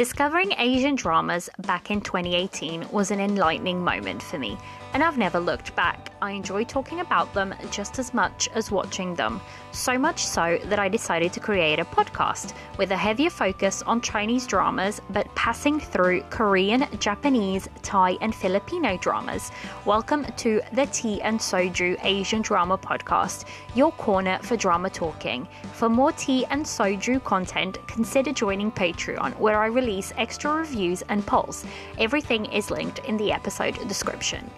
[0.00, 4.56] Discovering Asian dramas back in 2018 was an enlightening moment for me,
[4.94, 6.09] and I've never looked back.
[6.22, 9.40] I enjoy talking about them just as much as watching them,
[9.72, 14.02] so much so that I decided to create a podcast with a heavier focus on
[14.02, 19.50] Chinese dramas but passing through Korean, Japanese, Thai, and Filipino dramas.
[19.86, 25.48] Welcome to the Tea and Soju Asian Drama Podcast, your corner for drama talking.
[25.72, 31.26] For more tea and soju content, consider joining Patreon, where I release extra reviews and
[31.26, 31.64] polls.
[31.98, 34.50] Everything is linked in the episode description.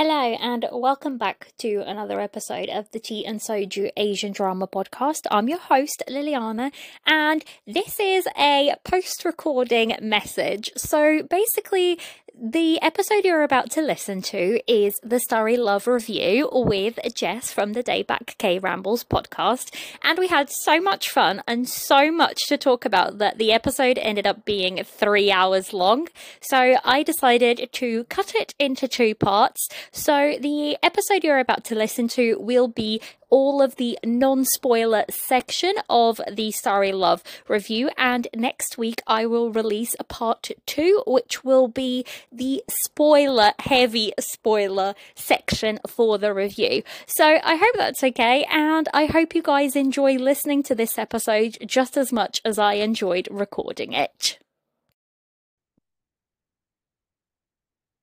[0.00, 5.22] Hello, and welcome back to another episode of the Tea and Soju Asian Drama Podcast.
[5.28, 6.70] I'm your host, Liliana,
[7.04, 10.70] and this is a post recording message.
[10.76, 11.98] So basically,
[12.40, 17.72] the episode you're about to listen to is the Starry Love review with Jess from
[17.72, 19.74] the Daebak K Rambles podcast.
[20.04, 23.98] And we had so much fun and so much to talk about that the episode
[23.98, 26.06] ended up being three hours long.
[26.40, 29.68] So I decided to cut it into two parts.
[29.90, 33.00] So the episode you're about to listen to will be
[33.30, 37.90] all of the non spoiler section of the Starry Love review.
[37.96, 44.12] And next week, I will release a part two, which will be the spoiler heavy
[44.18, 46.82] spoiler section for the review.
[47.06, 48.46] So I hope that's okay.
[48.50, 52.74] And I hope you guys enjoy listening to this episode just as much as I
[52.74, 54.38] enjoyed recording it.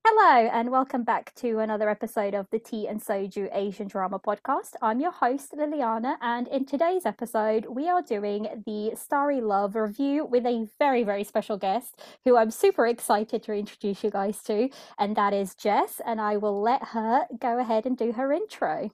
[0.07, 4.73] Hello, and welcome back to another episode of the Tea and Soju Asian Drama Podcast.
[4.79, 10.23] I'm your host, Liliana, and in today's episode, we are doing the Starry Love review
[10.23, 14.69] with a very, very special guest who I'm super excited to introduce you guys to,
[14.99, 15.99] and that is Jess.
[16.05, 18.91] And I will let her go ahead and do her intro.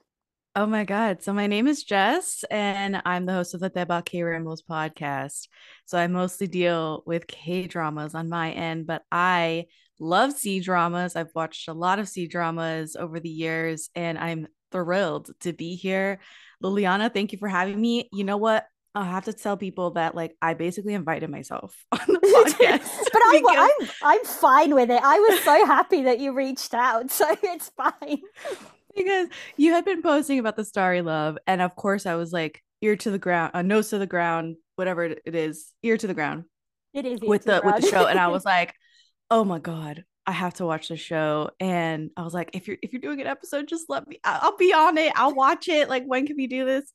[0.55, 1.23] Oh my God.
[1.23, 5.49] So, my name is Jess, and I'm the host of the Daebak K Rambles podcast.
[5.83, 9.65] So, I mostly deal with K dramas on my end, but I
[10.01, 11.15] love C dramas.
[11.15, 15.75] I've watched a lot of C dramas over the years, and I'm thrilled to be
[15.75, 16.19] here.
[16.61, 18.09] Liliana, thank you for having me.
[18.11, 18.65] You know what?
[18.93, 22.19] I'll have to tell people that like I basically invited myself on the
[22.59, 22.89] podcast.
[23.13, 23.55] but I'm, because...
[23.57, 25.01] I'm I'm fine with it.
[25.01, 28.21] I was so happy that you reached out, so it's fine.
[28.95, 32.61] Because you had been posting about the starry love, and of course I was like
[32.81, 36.13] ear to the ground, uh, nose to the ground, whatever it is, ear to the
[36.13, 36.43] ground.
[36.93, 38.73] It is with the, the with the show, and I was like,
[39.31, 42.77] oh my god i have to watch the show and i was like if you're
[42.83, 45.89] if you're doing an episode just let me i'll be on it i'll watch it
[45.89, 46.91] like when can we do this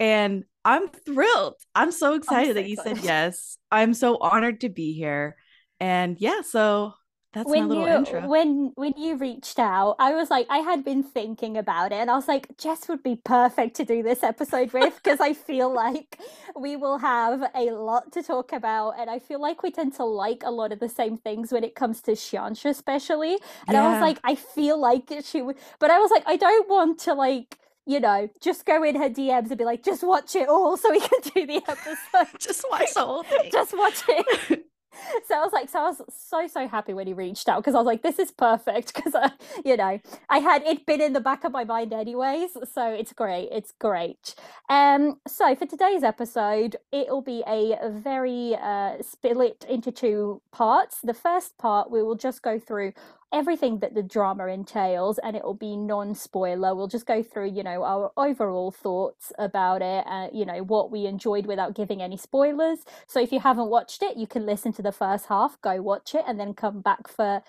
[0.00, 2.96] and i'm thrilled i'm so excited I'm so that you excited.
[2.96, 5.36] said yes i'm so honored to be here
[5.78, 6.94] and yeah so
[7.36, 8.26] that's when you, intro.
[8.26, 12.10] When when you reached out, I was like, I had been thinking about it, and
[12.10, 15.70] I was like, Jess would be perfect to do this episode with because I feel
[15.70, 16.18] like
[16.58, 20.04] we will have a lot to talk about, and I feel like we tend to
[20.04, 23.34] like a lot of the same things when it comes to Xianxia, especially.
[23.68, 23.84] And yeah.
[23.86, 27.00] I was like, I feel like she would, but I was like, I don't want
[27.00, 30.48] to like you know, just go in her DMs and be like, just watch it
[30.48, 32.36] all so we can do the episode.
[32.40, 33.48] just watch the whole thing.
[33.52, 34.66] just watch it.
[35.28, 37.74] so I was like, so I was so so happy when he reached out because
[37.74, 39.30] I was like, this is perfect because uh,
[39.64, 43.12] you know I had it been in the back of my mind anyways, so it's
[43.12, 44.34] great, it's great.
[44.68, 50.98] Um, so for today's episode, it'll be a very uh split into two parts.
[51.02, 52.92] The first part we will just go through
[53.32, 56.74] everything that the drama entails and it will be non-spoiler.
[56.74, 60.90] We'll just go through you know our overall thoughts about it uh, you know what
[60.90, 62.80] we enjoyed without giving any spoilers.
[63.06, 66.14] So if you haven't watched it you can listen to the first half go watch
[66.14, 67.42] it and then come back for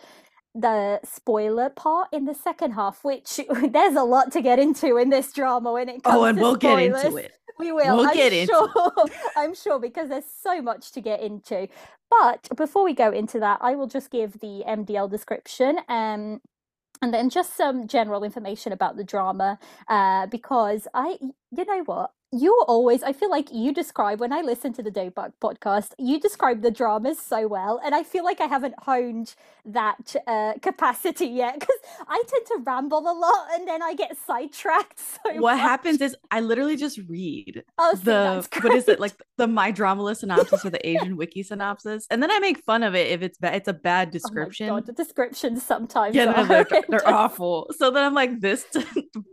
[0.60, 5.10] the spoiler part in the second half which there's a lot to get into in
[5.10, 6.92] this drama when it comes oh and we'll spoilers.
[6.94, 7.98] get into it we will.
[7.98, 9.10] We'll I'm get sure, into.
[9.36, 11.68] I'm sure because there's so much to get into.
[12.10, 15.80] But before we go into that, I will just give the MDL description.
[15.90, 16.42] Um,
[17.02, 22.12] and then just some general information about the drama uh, because i you know what
[22.34, 26.20] you always i feel like you describe when i listen to the Daebak podcast you
[26.20, 31.28] describe the dramas so well and i feel like i haven't honed that uh, capacity
[31.28, 35.54] yet because i tend to ramble a lot and then i get sidetracked so what
[35.54, 35.62] much.
[35.62, 40.04] happens is i literally just read oh, the what is it like the my drama
[40.04, 43.22] list synopsis or the asian wiki synopsis and then i make fun of it if
[43.22, 44.70] it's bad it's a bad description.
[44.70, 47.72] Oh God, the descriptions sometimes yeah no, they're, they're, awful.
[47.78, 48.66] So then i'm like this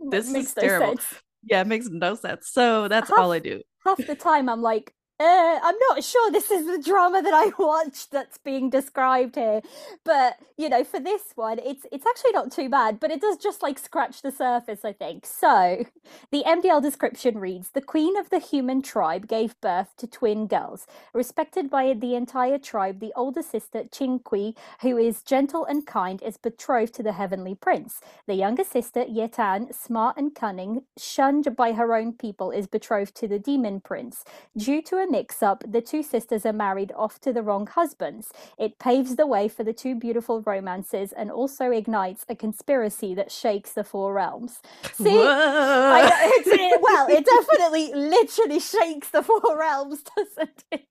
[0.09, 0.97] this is terrible
[1.45, 2.49] yeah, it makes no sense.
[2.49, 3.61] So that's half, all I do.
[3.85, 7.51] half the time I'm like, uh, I'm not sure this is the drama that I
[7.59, 9.61] watched that's being described here,
[10.03, 13.37] but you know, for this one, it's it's actually not too bad, but it does
[13.37, 15.25] just like scratch the surface, I think.
[15.25, 15.85] So,
[16.31, 20.85] the MDL description reads: The queen of the human tribe gave birth to twin girls,
[21.13, 22.99] respected by the entire tribe.
[22.99, 28.01] The older sister, Qingqi, who is gentle and kind, is betrothed to the heavenly prince.
[28.27, 33.29] The younger sister, Yetan, smart and cunning, shunned by her own people, is betrothed to
[33.29, 34.25] the demon prince.
[34.57, 38.29] Due to a mix up, the two sisters are married off to the wrong husbands.
[38.59, 43.31] It paves the way for the two beautiful romances and also ignites a conspiracy that
[43.31, 44.61] shakes the four realms.
[44.93, 45.35] See,
[46.51, 50.87] it, well, it definitely literally shakes the four realms, doesn't it?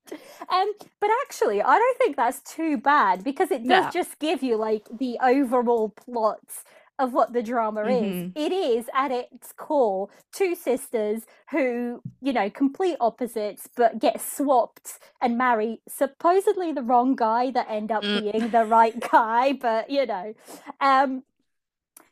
[0.49, 3.93] Um, but actually, I don't think that's too bad because it does No.
[3.93, 6.63] just give you like the overall plots
[6.97, 8.27] of what the drama Mhm.
[8.27, 8.31] is.
[8.35, 14.99] It is at its core two sisters who, you know, complete opposites but get swapped
[15.21, 18.31] and marry supposedly the wrong guy that end up Mm.
[18.31, 20.33] being the right guy, but you know.
[20.79, 21.23] Um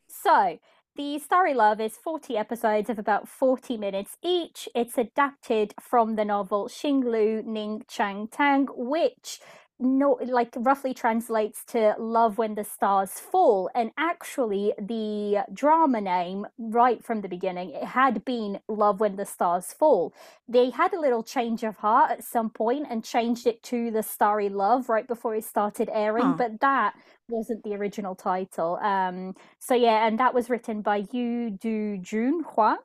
[0.07, 0.59] so
[0.95, 4.69] the Starry Love is 40 episodes of about 40 minutes each.
[4.75, 9.39] It's adapted from the novel Xinglu Ning Chang Tang, which
[9.79, 16.45] no like roughly translates to love when the stars fall and actually the drama name
[16.57, 20.13] right from the beginning it had been love when the stars fall
[20.47, 24.03] they had a little change of heart at some point and changed it to the
[24.03, 26.37] starry love right before it started airing Huh.
[26.37, 26.93] but that
[27.27, 32.43] wasn't the original title um so yeah and that was written by yu du jun
[32.55, 32.77] hua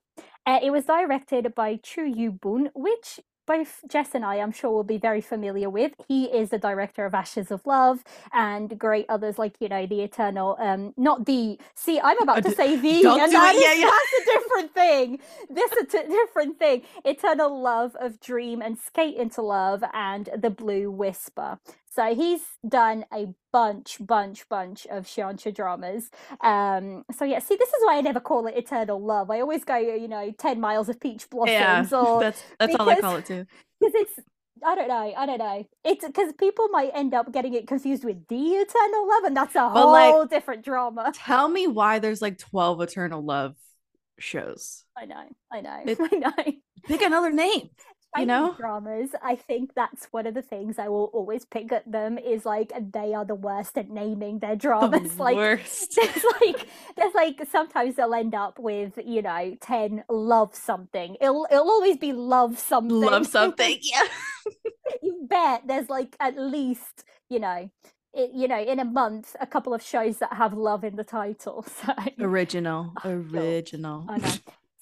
[0.46, 4.70] uh, it was directed by chu yu bun which both Jess and I, I'm sure,
[4.70, 5.92] will be very familiar with.
[6.06, 10.02] He is the director of Ashes of Love and great others like, you know, The
[10.02, 10.56] Eternal.
[10.60, 11.58] Um, not the.
[11.74, 13.62] See, I'm about to say the, and do that it.
[13.64, 13.90] Yeah, yeah.
[14.34, 15.18] Different thing.
[15.50, 16.82] This is a different thing.
[17.04, 21.58] Eternal Love of Dream and Skate into Love and The Blue Whisper.
[21.90, 26.10] So he's done a bunch, bunch, bunch of Xianxia dramas.
[26.42, 29.30] Um, so yeah, see, this is why I never call it Eternal Love.
[29.30, 32.88] I always go, you know, Ten Miles of Peach Yeah, Blossoms or that's that's all
[32.88, 33.46] I call it too.
[33.80, 34.12] because it's
[34.64, 35.64] I don't know, I don't know.
[35.84, 39.54] It's because people might end up getting it confused with the Eternal Love, and that's
[39.54, 41.12] a But, like- whole different drama.
[41.14, 43.54] Tell me why there's like 12 Eternal Love
[44.18, 44.84] shows.
[44.96, 46.52] I know, I know, It- I know.
[46.86, 47.70] Pick another name.
[48.16, 48.54] You Chinese know?
[48.58, 49.10] dramas.
[49.22, 52.72] I think that's one of the things I will always pick at them is like
[52.92, 55.18] they are the worst at naming their The dramas.
[55.18, 55.94] like worst.
[55.94, 56.66] there's like
[56.96, 61.98] there's like sometimes they'll end up with you know 10 love something it'll it'll always
[61.98, 63.78] be love something Love something.
[63.82, 64.02] Yeah.
[65.02, 67.70] you bet there's like at least you know
[68.14, 71.04] it, you know in a month a couple of shows that have love in the
[71.04, 72.92] title so Original.
[73.04, 74.06] Oh, Original.
[74.08, 74.32] I know.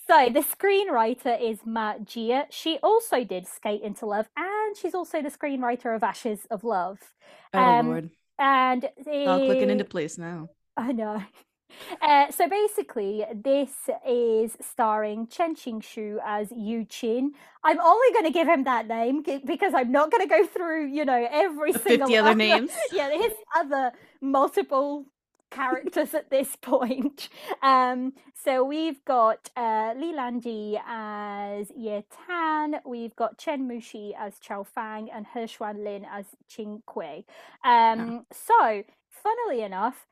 [0.09, 2.45] So the screenwriter is Ma Jia.
[2.51, 6.99] She also did Skate into Love, and she's also the screenwriter of Ashes of Love.
[7.53, 8.11] Oh um, Lord.
[8.39, 10.51] And All clicking into eh, place now.
[10.77, 11.23] I know.
[12.01, 13.71] Uh, so basically, this
[14.09, 17.31] is starring Chen Qingshu as Yu Qin.
[17.65, 20.87] I'm only going to give him that name because I'm not going to go through,
[20.87, 22.71] you know, every The single 50 other names.
[22.93, 25.07] yeah, his other multiple
[25.51, 27.29] characters at this point.
[27.63, 34.39] Um, so we've got uh, Li Landi as Ye Tan, we've got Chen Muchi as
[34.39, 37.25] Chao Feng, and He Xuan Lin as Qing Kui.
[37.65, 40.07] Um, So, funnily enough,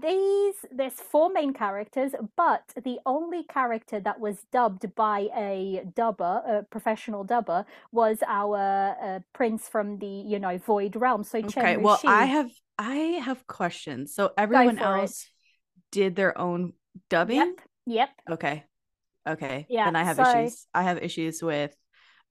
[0.00, 6.42] these there's four main characters but the only character that was dubbed by a dubber
[6.48, 11.64] a professional dubber was our uh, prince from the you know void realm so Chen
[11.64, 11.76] Okay.
[11.76, 14.14] Well, I have I have questions.
[14.14, 15.00] So everyone for it.
[15.00, 15.26] else
[15.92, 16.72] did their own
[17.10, 17.36] dubbing?
[17.36, 17.60] Yep.
[17.86, 18.08] Yep.
[18.32, 18.64] Okay.
[19.26, 19.66] Okay.
[19.68, 20.66] Yeah, and I have so- issues.
[20.74, 21.74] I have issues with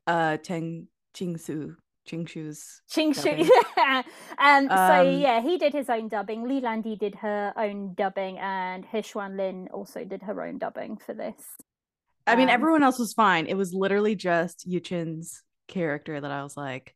[0.07, 1.75] uh Teng Jingsu
[2.07, 3.29] Jingshu's Ching Shu.
[3.29, 3.50] dubbing.
[4.38, 6.48] um, so Um, yeah, he did his own dubbing.
[6.48, 10.98] Li Landi did her own dubbing, and He Xuan Lin also did her own dubbing
[10.98, 11.36] for this.
[12.25, 13.48] I mean, Um, everyone else was fine.
[13.48, 16.95] It was literally just Yuqin's character that I was like,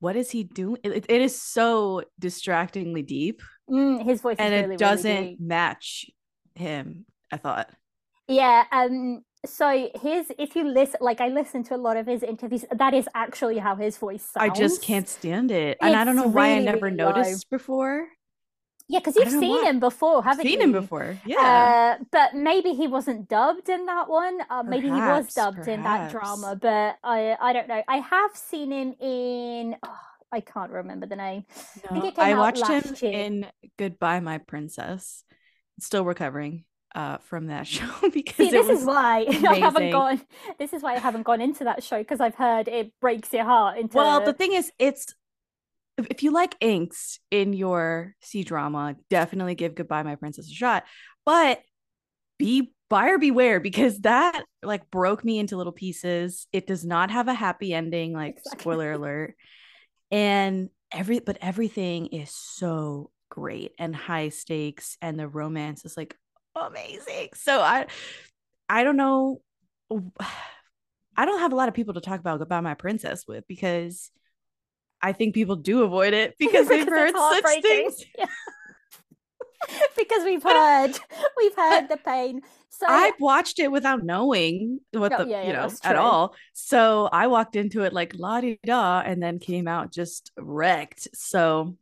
[0.00, 0.78] what is he doing?
[0.84, 5.40] It, it is so distractingly deep Mm, his voice and it really, really doesn't deep.
[5.40, 6.10] match
[6.54, 7.70] him, I thought.
[8.28, 8.64] Yeah.
[8.72, 9.22] Um.
[9.46, 12.92] So his, if you listen, like I listen to a lot of his interviews, that
[12.94, 14.50] is actually how his voice sounds.
[14.50, 15.78] I just can't stand it.
[15.80, 17.10] And I don't know why I never really low.
[17.12, 18.06] noticed before.
[18.88, 20.58] Yeah, because you've seen him before, haven't Seen you?
[20.58, 21.16] Seen him before.
[21.24, 21.96] Yeah.
[22.00, 24.40] Uh, but maybe he wasn't dubbed in that one.
[24.50, 27.82] Uh, maybe he was Perhaps, dubbed in that drama, but I I don't know.
[27.88, 29.76] I have seen him in.
[29.82, 29.98] oh,
[30.32, 31.44] I can't remember the name.
[31.90, 33.12] think No, it came I out watched him year.
[33.12, 33.46] in
[33.78, 35.24] Goodbye My Princess.
[35.80, 36.64] Still recovering.
[36.94, 40.20] Uh, from that show because See, this is why I haven't gone.
[40.58, 43.44] This is why I haven't gone into that show because I've heard it breaks your
[43.44, 43.96] heart into.
[43.96, 45.14] Well, the thing is, it's
[45.98, 50.54] if if you like inks in your C drama, definitely give Goodbye My Princess a
[50.54, 50.84] shot.
[51.24, 51.60] But
[52.38, 56.46] be buyer beware because that like broke me into little pieces.
[56.52, 58.60] It does not have a happy ending, like Exactly.
[58.60, 59.34] spoiler alert.
[60.10, 66.16] And every but everything is so great and high stakes, and the romance is like
[66.56, 67.28] amazing.
[67.34, 67.86] So I
[68.68, 69.40] I don't know.
[71.16, 74.10] I don't have a lot of people to talk about about My Princess with because
[75.02, 78.04] I think people do avoid it because they've Because heard such things.
[78.18, 78.26] Yeah.
[79.94, 80.92] because we've heard
[81.36, 82.40] we've heard the pain.
[82.70, 86.34] So I watched it without knowing what Oh, the yeah, you know at all.
[86.54, 91.08] So I walked into it like la di da, and then came out just wrecked.
[91.14, 91.76] So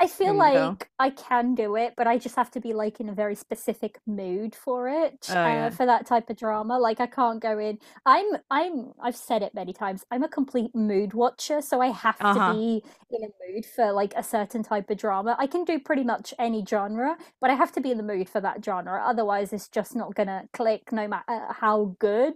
[0.00, 0.78] I feel you go.
[0.78, 3.34] like I can do it, but I just have to be like in a very
[3.34, 5.70] specific mood for it, Oh, uh, yeah.
[5.70, 6.78] for that type of drama.
[6.78, 7.78] Like I can't go in.
[8.06, 10.04] I'm I'm I've said it many times.
[10.12, 12.54] I'm a complete mood watcher, so I have Uh-huh.
[12.54, 15.34] to be in a mood for like a certain type of drama.
[15.36, 18.28] I can do pretty much any genre, but I have to be in the mood
[18.28, 19.02] for that genre.
[19.04, 22.34] Otherwise, it's just not gonna click, no matter how good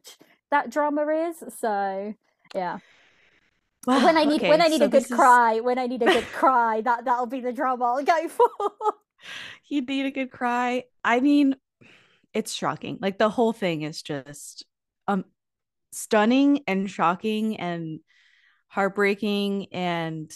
[0.50, 1.44] that drama is.
[1.60, 2.14] So
[2.54, 2.78] yeah.
[3.84, 6.06] When I need when I need so a good is- cry, when I need a
[6.06, 8.48] good cry, that that'll be the drama I'll go for.
[9.68, 10.84] you need a good cry.
[11.04, 11.56] I mean,
[12.34, 12.98] it's shocking.
[13.00, 14.64] Like the whole thing is just
[15.08, 15.24] um
[15.92, 18.00] stunning and shocking and
[18.68, 20.30] heartbreaking and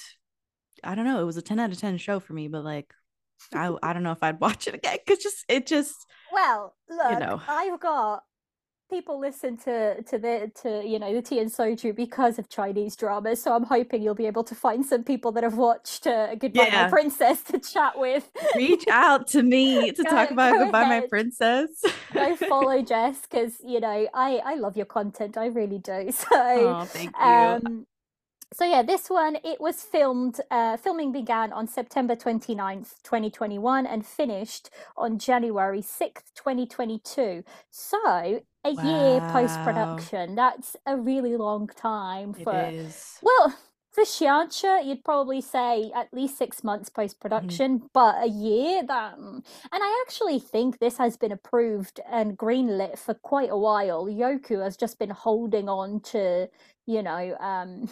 [0.85, 2.93] I don't know, it was a 10 out of 10 show for me, but like
[3.55, 5.95] I I don't know if I'd watch it again cuz just it just
[6.33, 7.41] Well, look, know.
[7.49, 8.25] I've got
[8.90, 12.97] people listen to to the to you know the tea and soju because of Chinese
[12.97, 16.35] dramas, so I'm hoping you'll be able to find some people that have watched uh,
[16.37, 16.83] Goodbye Yeah.
[16.85, 18.31] My Princess to chat with.
[18.55, 21.00] reach out to me to Go- talk about go Goodbye My.
[21.09, 21.71] Princess.
[22.14, 26.11] Go follow Jess because you know I I love your content, I really do.
[26.12, 27.26] So oh, thank you.
[27.26, 27.87] Um,
[28.55, 30.41] so yeah, this one it was filmed.
[30.50, 37.45] Uh, filming began on September 29th, 2021, and finished on January 6th, 2022.
[37.71, 40.35] So a year post production.
[40.37, 42.53] That's a really long time it for.
[42.53, 43.19] is.
[43.23, 43.55] Well,
[43.93, 47.87] for Xianxia, you'd probably say at least six months post production, Mm-hmm.
[47.95, 49.19] but a year that.
[49.19, 54.07] mm, And I actually think this has been approved and greenlit for quite a while.
[54.07, 56.49] Youku has just been holding on to,
[56.87, 57.88] you know, um,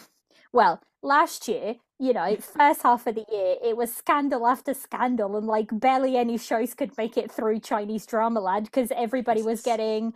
[0.55, 5.35] well, last year, you know, first half of the year, it was scandal after scandal,
[5.35, 9.61] and like barely any shows could make it through Chinese drama land because everybody was
[9.61, 10.13] getting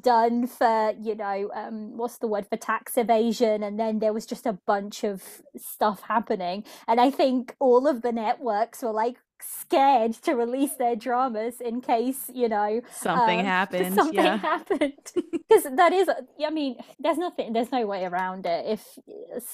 [0.00, 4.24] done for you know um what's the word for tax evasion and then there was
[4.26, 6.64] just a bunch of stuff happening.
[6.88, 11.80] And i think all of the networks were like scared to release their dramas in
[11.80, 13.94] case you know Something um, happened.
[13.94, 14.36] something yeah.
[14.38, 14.92] happened
[15.32, 16.08] because that is
[16.44, 18.98] i mean there's nothing there's no way around it if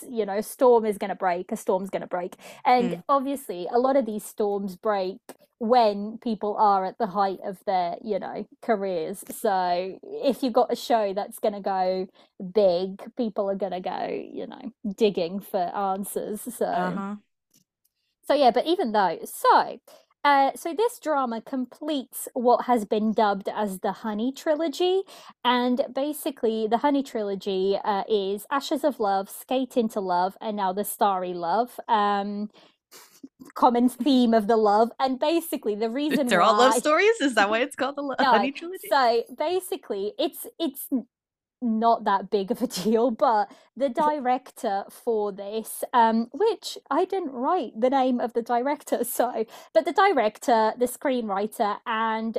[0.09, 3.03] you know a storm is going to break a storm's going to break and Mm.
[3.09, 5.19] obviously a lot of these storms break
[5.59, 10.73] when people are at the height of their you know careers so if you've got
[10.73, 12.07] a show that's going to go
[12.55, 17.17] big people are going to go you know digging for answers so Uh-huh.
[18.29, 19.81] So yeah, but even though, so
[20.23, 25.01] uh, so this drama completes what has been dubbed as the Honey Trilogy,
[25.43, 30.75] and basically the Honey Trilogy uh, is Ashes of Love, Skate into Love, and now
[30.75, 31.81] the Starry Love.
[31.89, 32.51] Um,
[33.55, 37.19] common theme of the love, and basically the reason They're all love stories.
[37.23, 38.89] Is that why it's called the Lo- No, Honey Trilogy?
[38.91, 40.87] so basically, it's it's
[41.63, 47.33] not that big of a deal, but the director for this, um, which I didn't
[47.33, 52.39] write the name of the director, so but the director, the screenwriter, and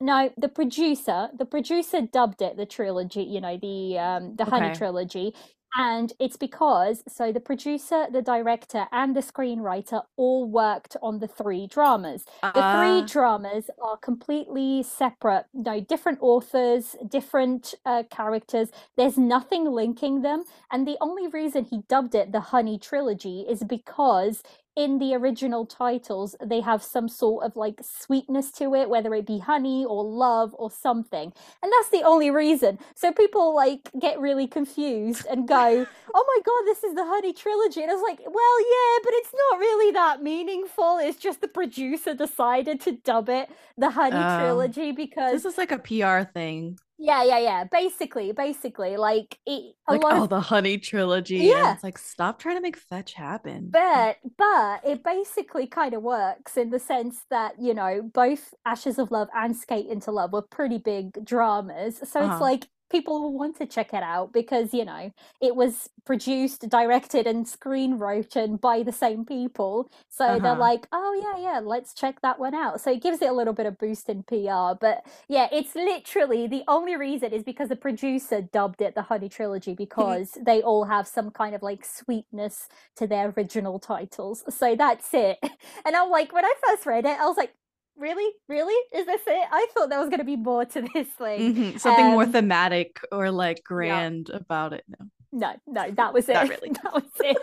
[0.00, 4.70] no, the producer, the producer dubbed it the trilogy, you know, the um the Honey
[4.70, 5.34] trilogy.
[5.76, 11.28] And it's because so the producer, the director, and the screenwriter all worked on the
[11.28, 12.24] three dramas.
[12.54, 18.70] The three Uh, dramas are completely separate no different authors different uh, characters.
[18.96, 20.44] There's nothing linking them.
[20.72, 24.42] And the only reason he dubbed it the honey trilogy is because
[24.80, 29.26] in the original titles they have some sort of like sweetness to it whether it
[29.26, 31.32] be honey or love or something
[31.62, 36.40] and that's the only reason so people like get really confused and go oh my
[36.48, 39.58] god this is the honey trilogy and i was like well yeah but it's not
[39.58, 44.38] really that meaningful it's just the producer decided to dub it the honey Oh.
[44.38, 46.78] trilogy because this is like a PR thing.
[47.02, 47.64] Yeah, yeah, yeah.
[47.64, 51.38] Basically, basically, like it, a like lot oh of the honey trilogy.
[51.38, 51.72] Yeah.
[51.72, 53.78] It's like stop trying to make fetch happen.
[53.78, 58.98] but but it basically kind of works in the sense that you know both Ashes
[58.98, 62.26] of Love and Skate into Love were pretty big dramas, so Uh-huh.
[62.26, 66.68] it's like people will want to check it out because you know it was produced,
[66.68, 70.56] directed, and screenwritten by the same people, so they're Uh-huh.
[70.56, 72.80] like, oh yeah, yeah, let's check that one out.
[72.80, 76.46] So it gives it a little bit of boost in PR, but yeah, it's literally
[76.48, 80.84] the only reason is because the producer dubbed it the Honey Trilogy because they all
[80.84, 84.44] have some kind of like sweetness to their original titles.
[84.54, 85.38] So that's it.
[85.84, 87.52] And I'm like, when I first read it, I was like,
[88.00, 88.28] really?
[88.48, 88.74] Really?
[88.98, 89.48] Is this it?
[89.52, 91.54] I thought there was going to be more to this thing.
[91.54, 91.80] Mhm.
[91.80, 94.84] Something more Um, thematic or like grand about it.
[94.88, 95.06] No.
[95.32, 96.34] No, no, that was it.
[96.34, 96.70] Not really.
[96.82, 97.36] that was it.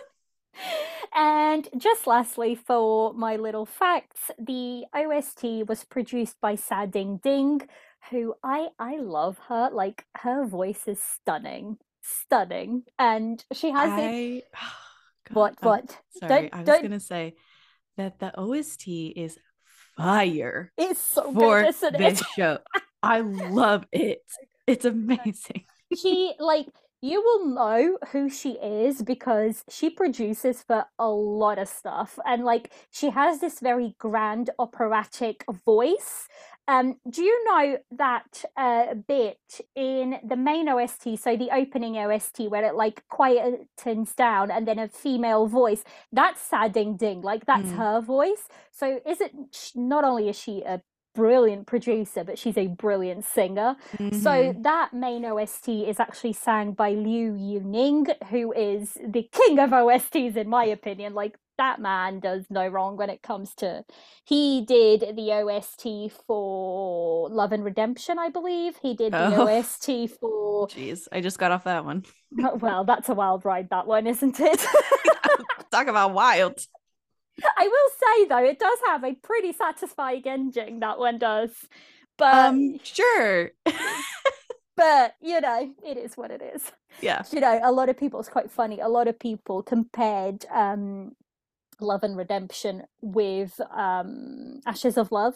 [1.16, 7.62] And just lastly, for my little facts, the OST was produced by Sa Ding Ding,
[8.12, 9.70] who I I love her.
[9.72, 13.90] Like her voice is stunning, stunning, and she has.
[13.94, 14.42] I
[15.30, 15.98] God, What I'm what?
[16.20, 16.30] sorry.
[16.50, 17.36] Don't- I was don't- gonna say
[17.98, 19.38] that the OST is
[19.98, 22.28] fire It's so for good, this it?
[22.36, 22.60] show.
[23.04, 24.24] I love it.
[24.68, 25.64] It's amazing.
[25.96, 26.68] she like
[27.02, 32.44] you will know who she is because she produces for a lot of stuff and
[32.44, 36.28] like she has this very grand operatic voice.
[36.68, 42.50] Um do you know that uh, bit in the main OST so the opening OST
[42.50, 45.84] where it like quietens down and then a female voice?
[46.12, 47.78] That's Sa Ding Ding like that's Mm.
[47.78, 48.48] her voice.
[48.72, 49.32] So is it
[49.76, 50.82] not only is she a
[51.22, 53.76] brilliant producer but she's a brilliant singer
[54.26, 54.64] so Mhm.
[54.64, 60.36] that main OST is actually sang by Liu Yuning, who is the king of OSTs
[60.38, 61.14] in my opinion.
[61.16, 63.84] Like that man does no wrong when it comes to.
[64.24, 68.78] He did the OST for Love and Redemption, I believe.
[68.84, 69.48] He did the Oh.
[69.48, 70.68] OST for.
[70.76, 72.04] Jeez, I just got off that one.
[72.62, 74.60] Well, that's a wild ride, that one, isn't it?
[75.72, 76.60] Talk about wild.
[77.58, 80.80] I will say though, it does have a pretty satisfying ending.
[80.80, 81.52] That one does,
[82.18, 83.52] but Um, sure.
[84.76, 86.72] but you know, it is what it is.
[87.02, 87.24] yeah.
[87.32, 91.12] you know, a lot of people, it's quite funny, a lot of people compared um,
[91.80, 95.36] Love and Redemption with um, Ashes of Love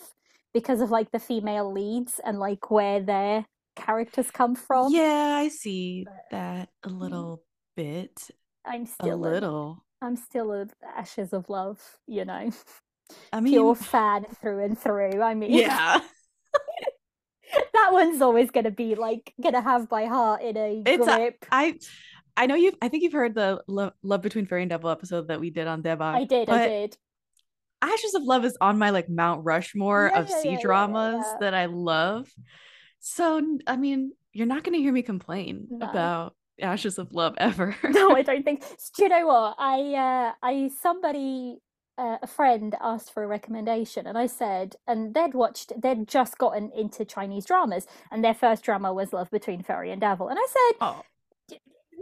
[0.54, 4.92] because of like the female leads and like where their characters come from.
[4.94, 7.44] Yeah, I see But- that a little
[7.76, 8.30] bit.
[8.66, 9.84] I'm still a, little.
[10.02, 12.52] I'm still a Ashes of Love, you know,
[13.32, 15.22] I mean, pure fan through and through.
[15.22, 16.00] I mean, yeah.
[17.74, 21.06] that one's always going to be like going to have my heart in a It's
[21.06, 21.46] grip.
[21.52, 21.76] I
[22.38, 25.28] I know you've I think you've heard the Lo- Love Between Fairy and Devil episode
[25.28, 26.02] that we did on Daebak.
[26.16, 26.98] I did, I did.
[27.82, 31.26] Ashes of Love is on my like Mount Rushmore Yeah, of yeah, C yeah, dramas
[31.40, 32.30] that I love.
[33.00, 35.90] So I mean, you're not gonna hear me complain No.
[35.90, 37.76] about Ashes of Love ever.
[37.84, 38.64] no, I don't think.
[38.98, 39.56] Do you know what?
[39.58, 41.60] I uh, I somebody
[41.98, 46.38] uh, a friend asked for a recommendation, and I said, and they'd watched, they'd just
[46.38, 50.40] gotten into Chinese dramas, and their first drama was Love Between Fairy and Devil, and
[50.40, 51.02] I said, oh,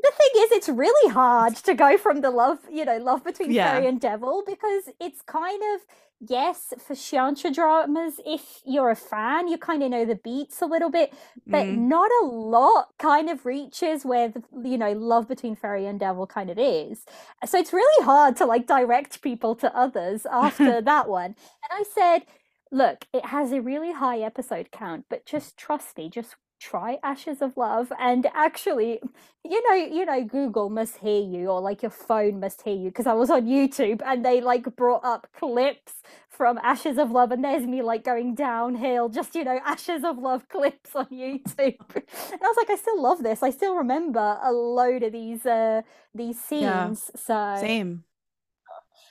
[0.02, 3.54] the thing is, it's really hard to go from the love, you know, love between
[3.54, 3.56] Yeah.
[3.56, 5.82] fairy and devil because it's kind of
[6.20, 8.20] yes for Xianxia dramas.
[8.26, 11.14] If you're a fan, you kind of know the beats a little bit,
[11.52, 15.86] but mm, not a lot kind of reaches where the you know love between fairy
[15.86, 17.06] and devil kind of is.
[17.46, 21.36] So it's really hard to like direct people to others after that one.
[21.36, 22.26] And I said,
[22.72, 27.42] look, it has a really high episode count, but just trust me, just try Ashes
[27.42, 29.00] of Love and actually
[29.46, 32.90] you know you know Google must hear you or like your phone must hear you
[32.90, 35.94] because I was on YouTube and they like brought up clips
[36.30, 40.18] from Ashes of Love and there's me like going downhill just you know Ashes of
[40.18, 44.40] Love clips on YouTube and I was like I still love this I still remember
[44.44, 45.82] a load of these uh
[46.14, 46.94] these Yeah.
[46.94, 48.04] scenes so same.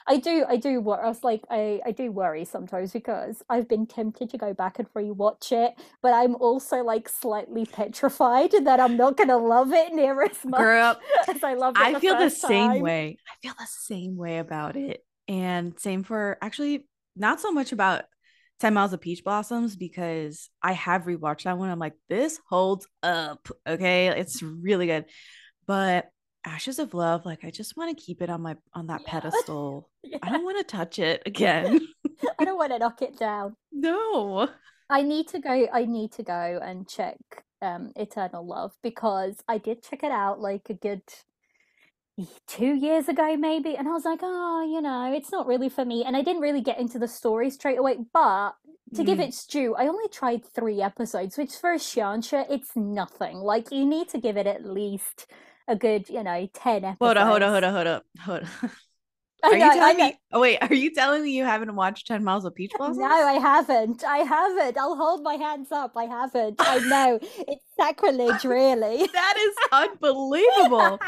[0.08, 0.80] I do, I do.
[0.80, 4.54] wor- I was like, I, I do worry sometimes because I've been tempted to go
[4.54, 9.72] back and rewatch it, but I'm also like slightly petrified that I'm not gonna love
[9.72, 11.82] it near as much Girl, as I loved it.
[11.82, 12.80] I feel the same time.
[12.80, 13.18] way.
[13.28, 15.04] I feel the same way about it.
[15.28, 18.04] And same for actually not so much about
[18.60, 21.68] 10 Miles of Peach Blossoms because I have rewatched that one.
[21.70, 23.48] I'm like, this holds up.
[23.66, 24.08] Okay.
[24.08, 25.04] It's really good.
[25.66, 26.10] But
[26.44, 29.10] Ashes of Love, like I just want to keep it on my on that Yeah.
[29.20, 29.88] pedestal.
[30.04, 30.18] Yeah.
[30.22, 31.80] I don't want to touch it again.
[32.38, 33.56] I don't want to knock it down.
[33.72, 34.48] no.
[34.90, 35.68] I need to go.
[35.72, 37.18] I need to go and check
[37.60, 41.02] um Eternal Love because I did check it out like a good
[42.46, 45.84] two years ago maybe and i was like oh you know it's not really for
[45.84, 48.52] me and i didn't really get into the story straight away but
[48.94, 49.06] to mm.
[49.06, 53.70] give it due i only tried three episodes which for a xianxia it's nothing like
[53.70, 55.26] you need to give it at least
[55.68, 58.42] a good you know 10 episodes hold on hold on hold on hold on hold
[58.42, 58.70] on
[59.42, 60.18] are know, you telling me?
[60.32, 62.98] Oh wait, are you telling me you haven't watched Ten Miles of Peach Blossoms?
[62.98, 64.02] No, I haven't.
[64.04, 64.76] I haven't.
[64.76, 65.92] I'll hold my hands up.
[65.96, 66.56] I haven't.
[66.58, 69.06] I know it's sacrilege, really.
[69.12, 70.98] that is unbelievable.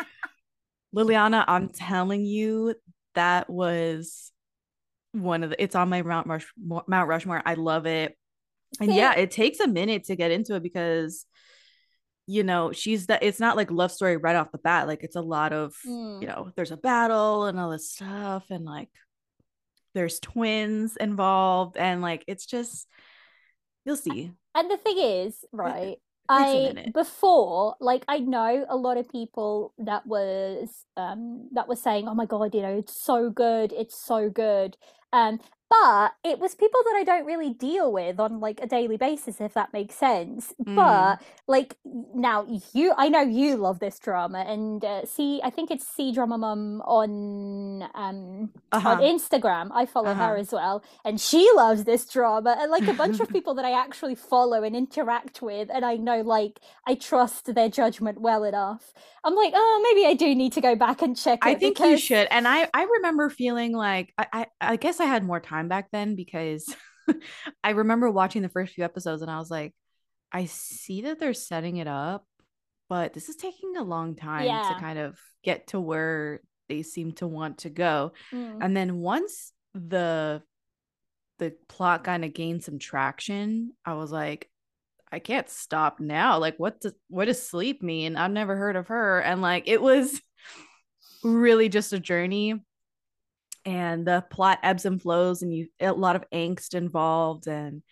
[0.94, 2.74] Liliana, I'm telling you,
[3.14, 4.30] that was
[5.12, 5.62] one of the.
[5.62, 6.84] It's on my Mount Rushmore.
[6.86, 7.42] Mount Rushmore.
[7.44, 8.16] I love it,
[8.78, 11.26] and yeah, it takes a minute to get into it because,
[12.30, 13.24] you know, she's that.
[13.24, 14.86] It's not like love story right off the bat.
[14.86, 16.20] Like it's a lot of, mm.
[16.20, 18.88] you know, there's a battle and all this stuff, and like
[19.94, 22.86] there's twins involved, and like it's just
[23.84, 24.30] you'll see.
[24.54, 25.96] And the thing is, right?
[26.28, 32.06] I before like I know a lot of people that was um that was saying
[32.06, 34.76] oh my god you know it's so good it's so good
[35.12, 35.40] um
[35.70, 39.40] but it was people that I don't really deal with on like a daily basis,
[39.40, 40.52] if that makes sense.
[40.66, 40.74] Mm.
[40.74, 41.76] But like
[42.12, 46.10] now, you, I know you love this drama, and uh, see, I think it's C
[46.12, 48.88] Drama Mum on um uh-huh.
[48.88, 49.70] on Instagram.
[49.72, 50.30] I follow uh-huh.
[50.30, 53.64] her as well, and she loves this drama, and like a bunch of people that
[53.64, 58.42] I actually follow and interact with, and I know like I trust their judgment well
[58.42, 58.92] enough.
[59.22, 61.40] I'm like, oh, maybe I do need to go back and check.
[61.42, 61.90] I think because...
[61.92, 65.38] you should, and I I remember feeling like I, I I guess I had more
[65.38, 66.74] time time back then because
[67.64, 69.74] I remember watching the first few episodes and I was like,
[70.32, 72.24] I see that they're setting it up,
[72.88, 74.72] but this is taking a long time yeah.
[74.72, 78.12] to kind of get to where they seem to want to go.
[78.32, 78.58] Mm.
[78.60, 80.42] And then once the
[81.38, 84.48] the plot kind of gained some traction, I was like,
[85.10, 86.38] I can't stop now.
[86.38, 88.16] Like, what does what does sleep mean?
[88.16, 89.20] I've never heard of her.
[89.20, 90.20] And like it was
[91.24, 92.60] really just a journey
[93.64, 97.82] and the plot ebbs and flows and you a lot of angst involved and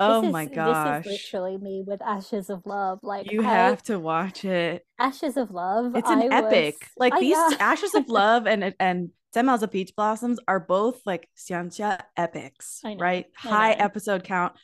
[0.00, 3.44] oh is, my gosh this is literally me with ashes of love like you I,
[3.44, 7.36] have to watch it ashes of love it's an I epic was, like I, these
[7.36, 7.56] yeah.
[7.60, 12.80] ashes of love and and Ten Miles of Peach Blossoms are both like xianxia epics,
[12.98, 13.26] right?
[13.36, 14.54] High episode count,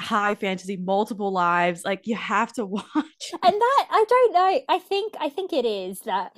[0.00, 1.84] high fantasy, multiple lives.
[1.84, 2.84] Like you have to watch.
[2.94, 4.60] And that I don't know.
[4.68, 6.34] I think I think it is that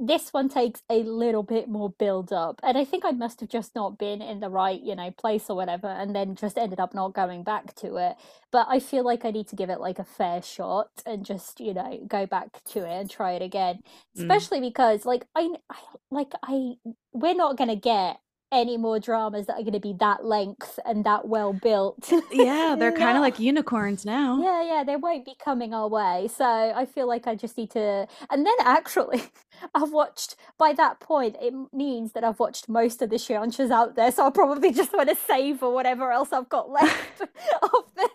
[0.00, 3.48] this one takes a little bit more build up and i think i must have
[3.48, 6.80] just not been in the right you know place or whatever and then just ended
[6.80, 8.16] up not going back to it
[8.50, 11.60] but i feel like i need to give it like a fair shot and just
[11.60, 13.78] you know go back to it and try it again
[14.16, 14.22] mm.
[14.22, 15.76] especially because like I, I
[16.10, 16.72] like i
[17.12, 18.18] we're not going to get
[18.52, 22.12] any more dramas that are going to be that length and that well built.
[22.32, 24.42] yeah, they're kind of like unicorns now.
[24.42, 26.28] Yeah, yeah, they won't be coming our way.
[26.34, 28.06] So I feel like I just need to.
[28.30, 29.22] And then actually,
[29.74, 33.94] I've watched, by that point, it means that I've watched most of the xianxias out
[33.94, 34.10] there.
[34.10, 38.08] So I'll probably just want to save or whatever else I've got left of them.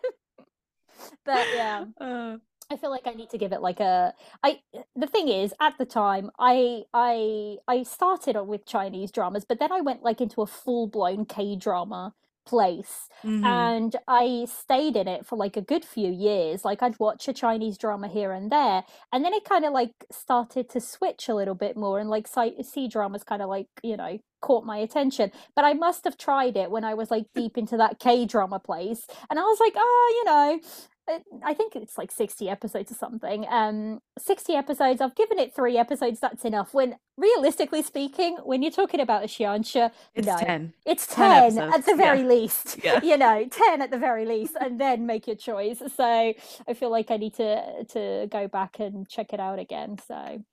[1.25, 1.85] But yeah.
[1.99, 2.37] Uh.
[2.71, 4.59] I feel like I need to give it like a I
[4.95, 9.71] the thing is at the time I I I started with Chinese dramas but then
[9.71, 12.13] I went like into a full blown K drama
[12.45, 13.43] place mm-hmm.
[13.43, 17.33] and I stayed in it for like a good few years like I'd watch a
[17.33, 21.35] Chinese drama here and there and then it kind of like started to switch a
[21.35, 25.31] little bit more and like C dramas kind of like you know caught my attention
[25.55, 28.59] but I must have tried it when I was like deep into that K drama
[28.59, 30.59] place and I was like oh you know
[31.43, 33.45] I think it's like 60 episodes or something.
[33.49, 35.01] Um, 60 episodes.
[35.01, 36.19] I've given it three episodes.
[36.19, 36.73] That's enough.
[36.73, 40.73] When realistically speaking, when you're talking about a Xianxia, it's no, 10.
[40.85, 42.27] It's 10, 10 at the very yeah.
[42.27, 42.79] least.
[42.85, 43.01] Yeah.
[43.01, 45.81] You know, 10 at the very least, and then make your choice.
[45.95, 49.97] So I feel like I need to to go back and check it out again.
[50.07, 50.43] So,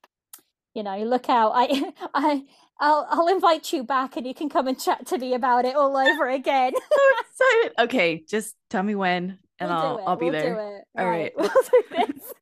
[0.74, 1.52] you know, look out.
[1.54, 2.44] I I
[2.80, 5.76] I'll I'll invite you back and you can come and chat to me about it
[5.76, 6.72] all over again.
[7.20, 7.72] excited.
[7.78, 10.84] Okay, just tell me when and we'll I'll I'll be we'll there.
[10.98, 11.32] All right.
[11.36, 11.36] right.
[11.36, 12.32] We'll do this.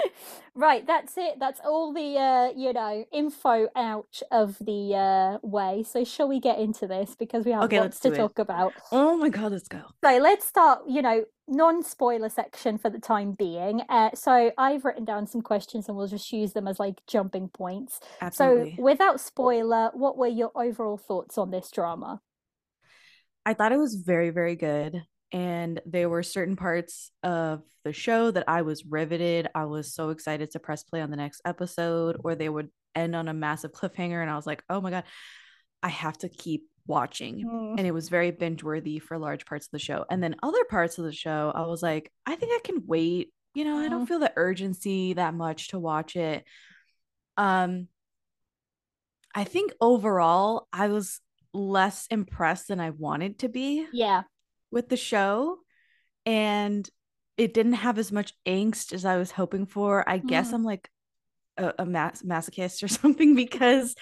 [0.54, 1.38] right, that's it.
[1.38, 5.84] That's all the uh, you know info out of the uh, way.
[5.86, 8.72] So shall we get into this because we have okay, lots to talk about.
[8.90, 9.82] Oh my god, let's go.
[10.04, 10.82] So let's start.
[10.88, 13.82] You know, non-spoiler section for the time being.
[13.88, 17.48] Uh, so I've written down some questions and we'll just use them as like jumping
[17.48, 18.00] points.
[18.20, 18.74] Absolutely.
[18.76, 22.20] So without spoiler, what were your overall thoughts on this drama?
[23.44, 28.30] I thought it was very, very good and there were certain parts of the show
[28.30, 29.48] that I was riveted.
[29.54, 33.16] I was so excited to press play on the next episode, or they would end
[33.16, 35.04] on a massive cliffhanger, and I was like, "Oh my god,
[35.82, 37.78] I have to keep watching." Mm.
[37.78, 40.04] And it was very binge worthy for large parts of the show.
[40.10, 43.32] And then other parts of the show, I was like, "I think I can wait."
[43.54, 43.78] You know.
[43.78, 44.08] I don't mm.
[44.08, 46.44] feel the urgency that much to watch it.
[47.38, 47.88] Um,
[49.34, 51.20] I think overall I was
[51.54, 53.86] less impressed than I wanted to be.
[53.92, 54.22] Yeah.
[54.72, 55.58] With the show.
[56.26, 56.88] And
[57.36, 60.08] it didn't have as much angst as I was hoping for.
[60.08, 60.26] I mm.
[60.26, 60.88] guess I'm like
[61.56, 63.94] a, a mas- masochist or something because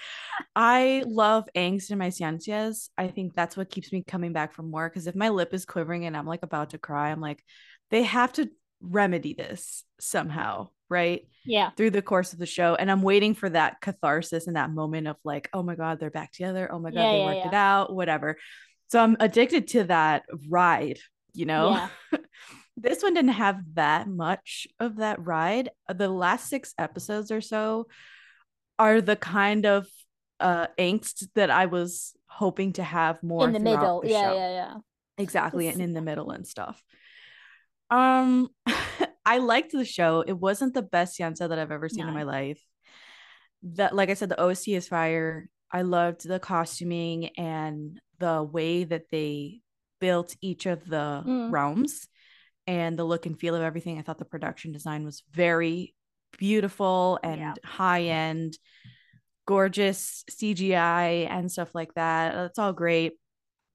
[0.55, 2.89] I love angst in my xianxias.
[2.97, 4.89] I think that's what keeps me coming back for more.
[4.89, 7.43] Because if my lip is quivering and I'm like about to cry, I'm like,
[7.89, 8.49] they have to
[8.81, 11.27] remedy this somehow, right?
[11.45, 11.71] Yeah.
[11.71, 12.75] Through the course of the show.
[12.75, 16.09] And I'm waiting for that catharsis and that moment of like, oh my God, they're
[16.09, 16.69] back together.
[16.71, 17.47] Oh my God, yeah, they yeah, worked yeah.
[17.47, 18.37] it out, whatever.
[18.91, 20.99] So I'm addicted to that ride,
[21.33, 21.87] you know?
[22.77, 25.69] this one didn't have that much of that ride.
[25.87, 27.87] The last six episodes or so
[28.77, 29.87] are the kind of
[30.41, 34.01] uh angst that I was hoping to have more in the middle.
[34.01, 34.35] The yeah, show.
[34.35, 34.73] yeah, yeah.
[35.17, 36.83] Exactly, and in the middle and stuff.
[37.89, 38.49] Um,
[39.25, 40.21] I liked the show.
[40.27, 42.09] It wasn't the best Yansa that I've ever seen no.
[42.09, 42.61] in my life.
[43.63, 45.47] That, like I said, the OST is fire.
[45.71, 49.59] I loved the costuming and the way that they
[49.99, 51.51] built each of the mm.
[51.51, 52.07] realms
[52.67, 53.99] and the look and feel of everything.
[53.99, 55.93] I thought the production design was very
[56.37, 57.53] beautiful and yeah.
[57.63, 58.57] high end,
[59.45, 62.35] gorgeous CGI and stuff like that.
[62.45, 63.13] It's all great.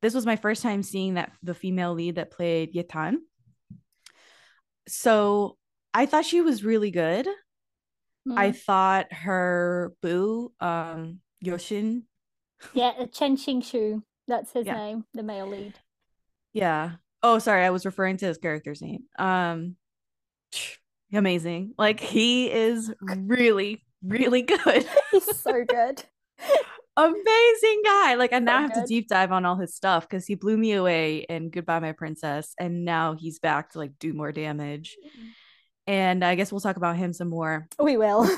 [0.02, 3.16] This was my first time seeing that the female lead that played Yetan.
[4.88, 5.56] So
[5.92, 7.26] I thought she was really good.
[8.26, 8.38] Mm.
[8.38, 12.02] I thought her boo, um, Yoshin.
[12.72, 14.02] Yeah, Chen Xing Shu.
[14.28, 14.76] That's his yeah.
[14.76, 15.74] name, the male lead.
[16.52, 16.92] Yeah.
[17.22, 19.04] Oh, sorry, I was referring to his character's name.
[19.18, 19.76] Um
[21.12, 21.74] amazing.
[21.78, 24.86] Like he is really, really good.
[25.10, 26.04] He's so good.
[26.96, 28.14] amazing guy.
[28.14, 28.82] Like I so now have good.
[28.82, 31.92] to deep dive on all his stuff because he blew me away in Goodbye My
[31.92, 34.96] Princess, and now he's back to like do more damage.
[35.04, 35.28] Mm-hmm.
[35.88, 37.68] And I guess we'll talk about him some more.
[37.78, 38.28] We will.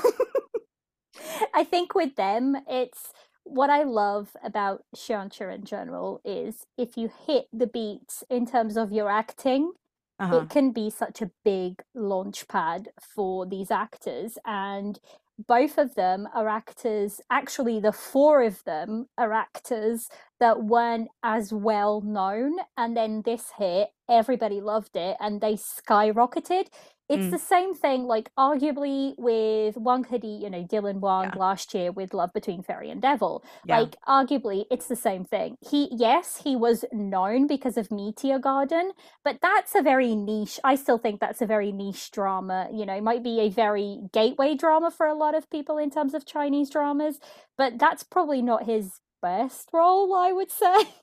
[1.53, 3.11] I think with them, it's
[3.49, 8.77] what I love about Xianxia in general is if you hit the beats in terms
[8.77, 9.73] of your acting,
[10.19, 10.41] uh-huh.
[10.41, 14.37] it can be such a big launch pad for these actors.
[14.45, 14.99] And
[15.47, 20.09] both of them are actors, actually, the four of them are actors
[20.39, 22.57] that weren't as well known.
[22.77, 26.67] And then this hit, everybody loved it and they skyrocketed
[27.09, 27.31] it's mm.
[27.31, 31.39] the same thing, like arguably with Wang Hedi, you know, Dylan Wang yeah.
[31.39, 33.43] last year with Love Between Fairy and Devil.
[33.65, 33.79] Yeah.
[33.79, 35.57] Like arguably it's the same thing.
[35.67, 38.91] He yes, he was known because of Meteor Garden,
[39.23, 40.59] but that's a very niche.
[40.63, 44.01] I still think that's a very niche drama, you know, it might be a very
[44.13, 47.19] gateway drama for a lot of people in terms of Chinese dramas,
[47.57, 50.75] but that's probably not his best role, I would say.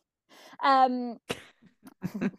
[0.63, 1.19] Um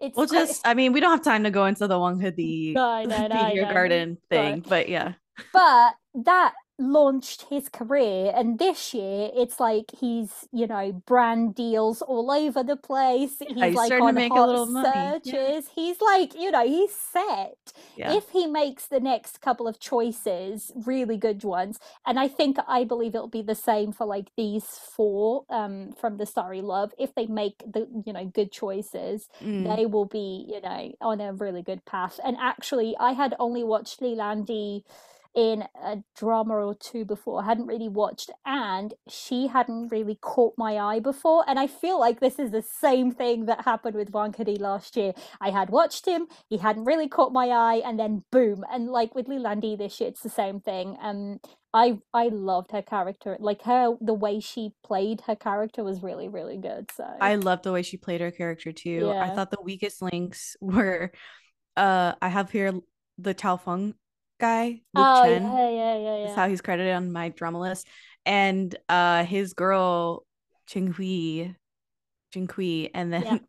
[0.00, 2.20] It's well, just I, I, mean, we don't have time to go into the Wang
[2.20, 5.14] Hedi no, no, no, garden thing, but yeah.
[5.54, 12.02] But that launched his career and this year it's like he's you know brand deals
[12.02, 15.60] all over the place he's, yeah, he's like on hot searches yeah.
[15.74, 18.14] he's like you know he's set yeah.
[18.14, 22.84] if he makes the next couple of choices really good ones and i think i
[22.84, 27.14] believe it'll be the same for like these four um from the starry love if
[27.14, 29.74] they make the you know good choices mm.
[29.74, 33.64] they will be you know on a really good path and actually i had only
[33.64, 34.82] watched Lilandi
[35.36, 40.54] in a drama or two before, I hadn't really watched, and she hadn't really caught
[40.56, 41.44] my eye before.
[41.46, 44.96] And I feel like this is the same thing that happened with Wang Hedi last
[44.96, 45.12] year.
[45.38, 48.64] I had watched him, he hadn't really caught my eye, and then boom.
[48.72, 50.96] And like with Lilandi this year, it's the same thing.
[51.02, 51.38] Um,
[51.74, 56.28] I I loved her character, like her the way she played her character was really
[56.28, 56.90] really good.
[56.90, 59.10] So I loved the way she played her character too.
[59.12, 59.22] Yeah.
[59.22, 61.12] I thought the weakest links were,
[61.76, 62.72] uh, I have here
[63.18, 63.94] the Chao Feng
[64.38, 65.42] guy, Luke oh, Chen.
[65.42, 66.24] Yeah, yeah, yeah, yeah.
[66.24, 67.86] That's how he's credited on my drama list.
[68.24, 70.24] And uh his girl
[70.66, 71.54] Ching Hui,
[72.32, 73.40] Jing Hui, and then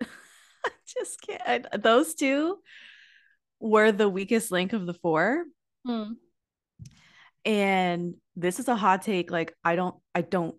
[0.00, 0.06] yeah.
[0.98, 2.58] just can't those two
[3.60, 5.44] were the weakest link of the four.
[5.86, 6.16] Mm.
[7.44, 9.30] And this is a hot take.
[9.30, 10.56] Like, I don't I don't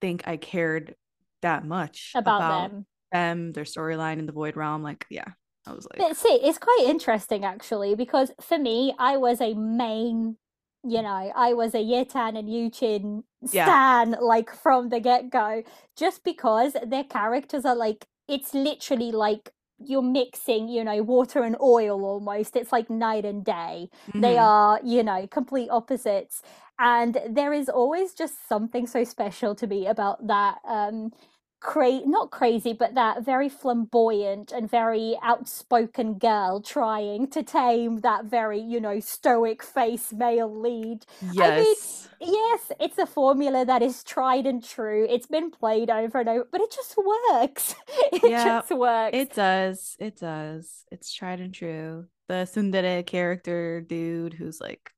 [0.00, 0.94] think I cared
[1.42, 2.86] that much about, about them.
[3.12, 4.82] them, their storyline in the void realm.
[4.82, 5.28] Like, yeah,
[5.70, 9.54] I was like, but see, it's quite interesting actually because for me, I was a
[9.54, 10.36] main,
[10.84, 14.16] you know, I was a Yetan and Yuqin stan yeah.
[14.20, 15.62] like from the get go,
[15.96, 19.50] just because their characters are like, it's literally like
[19.82, 22.56] you're mixing, you know, water and oil almost.
[22.56, 23.88] It's like night and day.
[24.08, 24.20] Mm-hmm.
[24.20, 26.42] They are, you know, complete opposites.
[26.78, 30.58] And there is always just something so special to me about that.
[30.66, 31.12] Um,
[31.60, 38.24] cra- not crazy, but that very flamboyant and very outspoken girl trying to tame that
[38.26, 41.06] very, you know, stoic face male lead.
[41.20, 42.10] Yes.
[42.20, 45.06] I mean, yes, it's a formula that is tried and true.
[45.08, 47.74] It's been played over and over, but it just works.
[48.12, 49.18] It Yeah, just works.
[49.18, 49.96] It does.
[49.98, 50.84] It does.
[50.90, 52.06] It's tried and true.
[52.28, 54.92] The Tsundere character dude who's like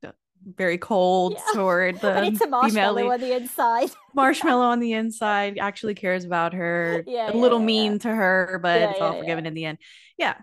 [0.44, 1.42] very cold Yeah.
[1.46, 3.12] toward the but it's a female marshmallow lead.
[3.12, 3.90] on the inside.
[4.14, 8.08] marshmallow on the inside actually cares about her Yeah, a yeah, little yeah, mean to
[8.08, 9.78] her but it's all forgiven in the end
[10.18, 10.36] yeah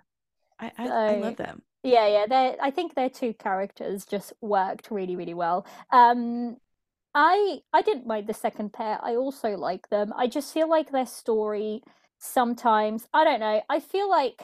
[0.60, 2.26] I, I, I love them Yeah, yeah.
[2.28, 5.66] They I think their two characters just worked really, really well.
[5.92, 6.58] Um
[7.16, 9.00] I I didn't mind the second pair.
[9.04, 10.14] I also like them.
[10.16, 11.84] I just feel like their story
[12.20, 14.42] sometimes, I don't know, I feel like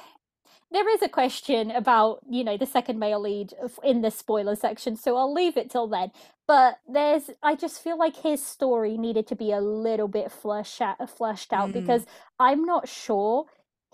[0.71, 4.95] there is a question about, you know, the second male lead in the spoiler section,
[4.95, 6.12] so I'll leave it till then.
[6.47, 10.82] But there's I just feel like his story needed to be a little bit fleshed
[10.82, 11.73] out, fleshed out Mm.
[11.73, 12.06] because
[12.39, 13.45] I'm not sure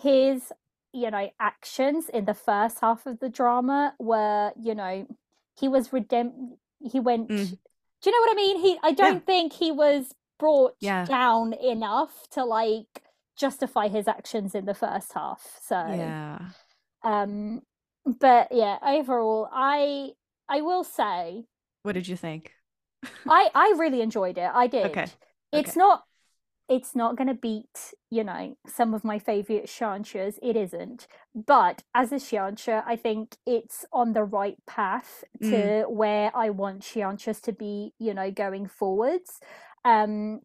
[0.02, 0.52] his
[0.94, 5.08] you know actions in the first half of the drama were you know
[5.58, 6.34] he was redemp
[6.82, 7.50] he went Mm.
[8.02, 11.06] do you know what i mean he i don't think he was brought Yeah.
[11.06, 13.04] down enough to like
[13.42, 16.40] justify his actions in the first half so yeah.
[17.04, 17.62] um
[18.06, 20.10] but yeah overall i
[20.48, 21.44] i will say
[21.84, 22.54] what did you think?
[23.28, 24.52] I i really enjoyed it.
[24.54, 24.86] I did.
[24.88, 25.08] Okay,
[25.52, 25.80] it's okay.
[25.80, 26.04] not
[26.70, 31.08] it's not going to beat you know some of my favorite xianxias it isn't.
[31.34, 35.50] But as a xianxia i think it's on the right path Mm.
[35.50, 39.40] to where i want xianxias to be you know going forwards.
[39.84, 40.42] Um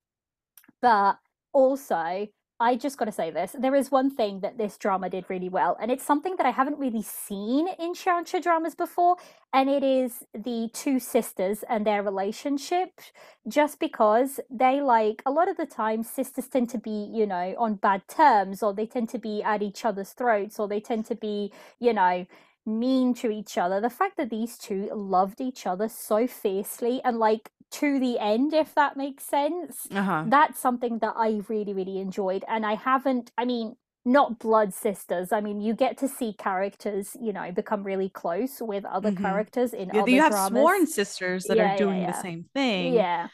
[0.80, 1.18] but
[1.52, 2.26] also
[2.58, 3.54] I just got to say this.
[3.58, 6.50] There is one thing that this drama did really well, and it's something that I
[6.50, 9.16] haven't really seen in Xianxia dramas before,
[9.52, 12.98] and it is the two sisters and their relationship.
[13.46, 17.54] Just because they like a lot of the time, sisters tend to be, you know,
[17.58, 21.04] on bad terms, or they tend to be at each other's throats, or they tend
[21.06, 22.24] to be, you know,
[22.64, 23.80] mean to each other.
[23.80, 28.52] The fact that these two loved each other so fiercely and like to the end,
[28.54, 32.44] if that makes sense uh-huh that's something that I really, really enjoyed.
[32.48, 35.30] And I haven't, I mean, not blood sisters.
[35.32, 39.12] I mean, you get to see characters, you know, become really close with other Mhm.
[39.12, 40.34] characters in Yeah, other you have dramas.
[40.34, 42.06] sworn sisters that Yeah, are doing yeah.
[42.06, 43.28] the same thing Yeah,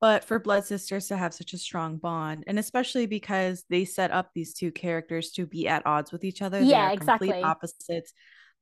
[0.00, 4.10] but for blood sisters to have such a strong bond and especially because they set
[4.12, 7.42] up these two characters to be at odds with each other Yeah, are complete exactly.
[7.42, 8.14] opposites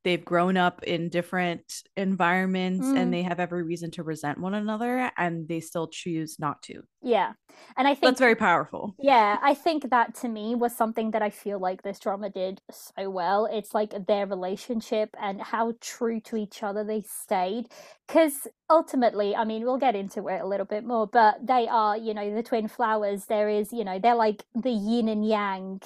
[0.06, 2.96] they've grown up in different environments Mm.
[2.96, 6.84] and they have every reason to resent one another and they still choose not to
[7.02, 7.34] yeah.
[7.76, 11.22] And I think that's very powerful Yeah, I think that to me was something that
[11.22, 13.46] I feel like this drama did so well.
[13.46, 17.68] It's like their relationship and how true to each other they stayed.
[18.08, 21.96] Because ultimately, I mean, we'll get into it a little bit more, but they are,
[21.96, 23.26] you know, the twin flowers.
[23.26, 25.82] There is, you know, they're like the yin and yang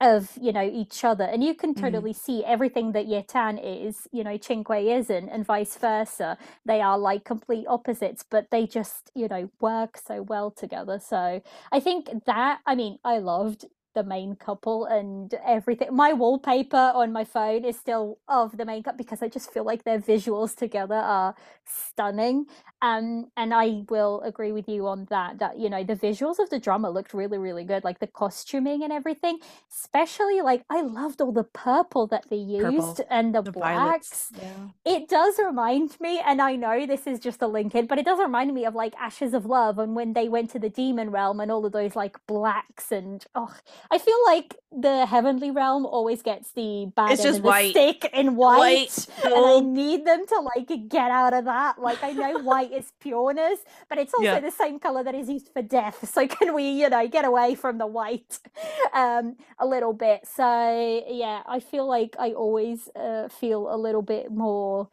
[0.00, 1.24] of, you know, each other.
[1.24, 1.74] And you can Mhm.
[1.74, 6.98] totally see everything that Yetan is, you know, Qingque isn't, and vice versa they are
[6.98, 11.40] like complete opposites but they just you know work so well together so
[11.72, 17.12] i think that i mean i loved the main couple and everything my wallpaper on
[17.12, 20.54] my phone is still of the main couple because i just feel like their visuals
[20.54, 21.34] together are
[21.64, 22.46] stunning
[22.82, 26.50] um and i will agree with you on that that you know the visuals of
[26.50, 29.38] the drama looked really really good like the costuming and everything
[29.72, 34.30] especially like i loved all the purple that they Purple, used and the, the blacks
[34.40, 37.98] yeah it does remind me, and I know this is just a link in, but
[37.98, 40.68] it does remind me of like Ashes of Love and when they went to the
[40.70, 43.54] demon realm and all of those like blacks and oh,
[43.90, 47.70] I feel like the heavenly realm always gets the bad It's just white.
[47.70, 51.80] stick in white, White, and I need them to like get out of that.
[51.80, 54.40] Like I know white is pureness, but it's also Yeah.
[54.40, 55.98] the same color that is used for death.
[56.18, 58.40] So can we, you know, get away from the white
[58.92, 60.26] um a little bit?
[60.26, 64.88] So yeah, I feel like I always uh, feel a little bit more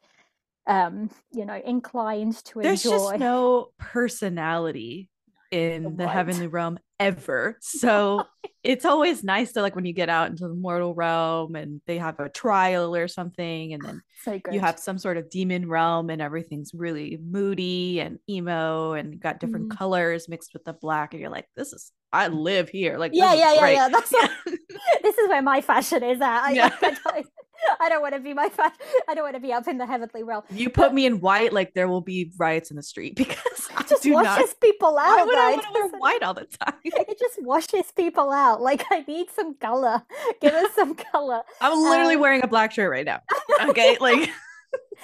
[0.68, 5.10] um you know inclined to there's enjoy just no personality
[5.52, 7.58] in the heavenly realm ever.
[7.62, 8.24] So
[8.64, 11.98] it's always nice to like when you get out into the mortal realm and they
[11.98, 16.10] have a trial or something and then so you have some sort of demon realm
[16.10, 19.78] and everything's really moody and emo and got different Mm.
[19.78, 22.98] colors mixed with the black and you're like this is i live here.
[22.98, 23.74] Like yeah yeah yeah great.
[23.76, 23.90] yeah.
[23.90, 24.32] That's what-
[25.04, 26.44] this is where my fashion is at.
[26.44, 26.70] I, Yeah.
[26.82, 27.26] I don't,
[27.80, 29.86] I don't want to be my fashion i don't want to be up in the
[29.86, 30.44] heavenly realm.
[30.50, 33.82] You put me in white like there will be riots in the street because i
[33.82, 36.34] it just do washes not people out why would i want to wear white all
[36.34, 36.76] the time?
[36.84, 38.62] It just washes people out.
[38.62, 40.02] Like i need some color.
[40.42, 41.42] Give us some color.
[41.62, 43.22] I'm literally Um, wearing a black shirt right now
[43.70, 43.98] okay?
[44.00, 44.30] Like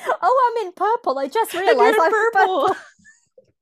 [0.08, 1.18] oh i'm in purple.
[1.20, 2.68] I just realized i'm purple.
[2.68, 2.76] purple.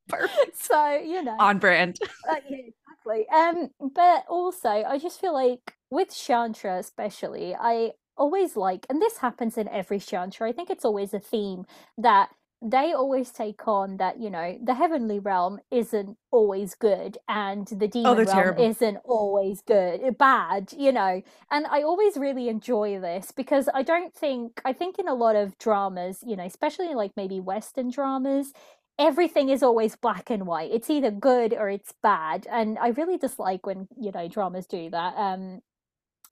[0.08, 0.56] Perfect.
[0.62, 1.36] so you know.
[1.38, 1.98] On brand.
[2.28, 2.58] Uh, yeah,
[3.06, 3.28] exactly.
[3.28, 9.18] Um, but also, I just feel like with Xianxia, especially, I always like, and this
[9.18, 10.42] happens in every Xianxia.
[10.46, 11.66] I think it's always a theme
[11.98, 12.30] that
[12.62, 17.88] they always take on that you know the heavenly realm isn't always good and the
[17.88, 18.58] demon Oh, realm terrible.
[18.58, 23.82] isn't always good eh, bad you know and i always really enjoy this because i
[23.82, 27.90] don't think i think in a lot of dramas you know especially like maybe western
[27.90, 28.52] dramas
[28.98, 33.16] everything is always black and white it's either good or it's bad and i really
[33.16, 35.60] dislike when you know dramas do that um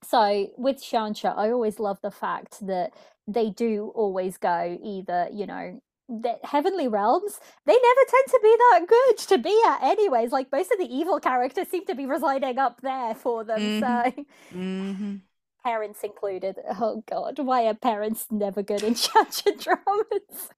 [0.03, 2.93] so with Xianxia, I always love the fact that
[3.27, 8.55] they do always go either, you know, the heavenly realms, they never tend to be
[8.71, 10.31] that good to be at anyways.
[10.31, 13.69] Like most of the evil characters seem to be residing up there for them.
[13.69, 13.79] Mhm.
[13.79, 15.21] So hmm
[15.63, 16.57] parents included.
[16.79, 20.49] Oh god, why are parents never good in Xianxia dramas?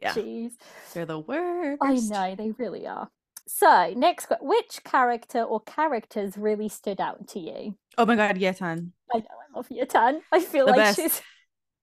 [0.00, 0.18] Yeah.
[0.22, 0.52] Jeez.
[0.92, 1.82] They're the worst.
[1.82, 3.10] I know, they really are.
[3.46, 7.76] So, next, which character or characters really stood out to you?
[7.98, 8.92] Oh my god, Yetan.
[9.14, 10.20] I know I love Yetan.
[10.32, 10.96] I feel The like best.
[10.96, 11.20] she's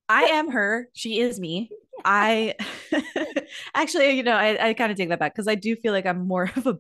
[0.07, 0.89] I am her.
[0.93, 1.69] She is me.
[2.05, 2.55] I
[3.75, 6.05] actually, you know, I, I kind of take that back because I do feel like
[6.05, 6.79] I'm more of a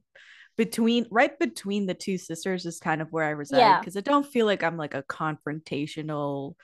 [0.57, 3.79] between right between the two sisters is kind of where I reside Yeah.
[3.79, 6.55] because I don't feel like I'm like a confrontational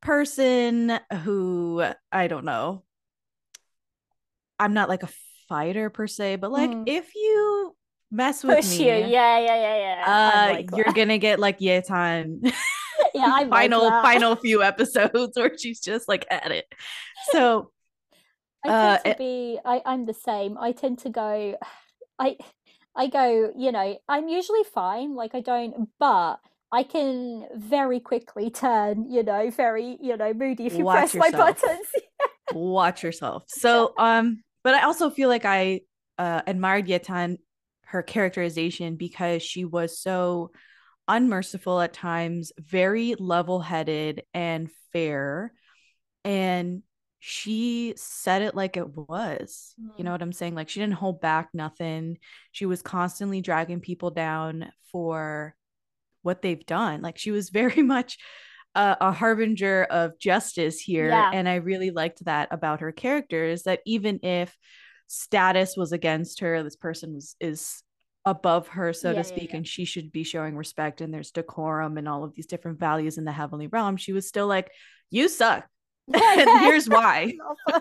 [0.00, 2.84] person who I don't know.
[4.58, 5.08] I'm not like a
[5.48, 6.84] fighter per se, but like Mm.
[6.86, 7.74] if you
[8.10, 9.06] mess with push me, you.
[9.06, 10.04] Yeah, yeah, yeah, yeah.
[10.06, 10.94] Uh, like you're that.
[10.94, 12.52] gonna get like Yetan
[13.14, 16.66] yeah, I'm like final final few episodes where she's just like at it.
[17.32, 17.70] So
[18.64, 19.58] I uh, tend to be.
[19.64, 20.58] I, I'm the same.
[20.58, 21.56] I tend to go.
[22.18, 22.36] I
[22.94, 23.52] I go.
[23.56, 25.14] You know, I'm usually fine.
[25.14, 26.36] Like I don't, but.
[26.72, 31.30] I can very quickly turn, you know, very, you know, moody if you press my
[31.30, 31.86] buttons.
[32.52, 33.44] watch yourself.
[33.46, 35.82] So um but I also feel like I
[36.18, 37.38] uh admired Yetan
[37.86, 40.50] her characterization because she was so
[41.06, 45.52] unmerciful at times, very level-headed and fair
[46.24, 46.82] and
[47.20, 49.74] she said it like it was.
[49.96, 50.14] You know Mm.
[50.14, 50.56] what I'm saying?
[50.56, 52.18] Like she didn't hold back nothing.
[52.52, 55.54] She was constantly dragging people down for
[56.22, 57.02] what they've done.
[57.02, 58.18] Like she was very much
[58.76, 61.08] a, a harbinger of justice here.
[61.08, 61.30] Yeah.
[61.32, 64.56] And I really liked that about her character is that even if
[65.08, 67.82] status was against her, this person was is
[68.24, 69.58] above her, so Yeah, to speak, yeah.
[69.58, 73.18] and she should be showing respect and there's decorum and all of these different values
[73.18, 73.96] in the heavenly realm.
[73.96, 74.70] She was still like,
[75.10, 75.66] You suck.
[76.12, 77.34] and here's why.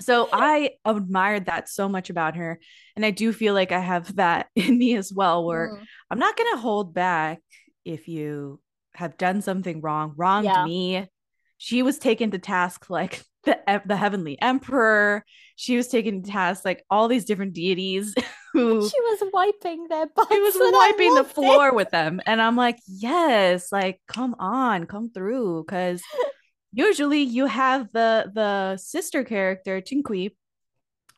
[0.00, 2.60] So I admired that so much about her.
[2.96, 5.84] And I do feel like I have that in me as well, where Mm.
[6.10, 7.40] I'm not going to hold back
[7.84, 8.60] if you
[8.96, 10.64] have done something wrong, wronged Yeah.
[10.64, 11.06] me.
[11.58, 15.24] She was taken to task like the the heavenly emperor.
[15.56, 18.14] She was taken to task like all these different deities
[18.52, 20.28] who She was wiping their butts.
[20.32, 21.34] she was wiping the loved it.
[21.34, 22.20] floor with them.
[22.26, 25.64] And I'm like, yes, like come on, come through.
[25.64, 26.02] Cause
[26.72, 30.32] usually you have the the sister character, Qingque,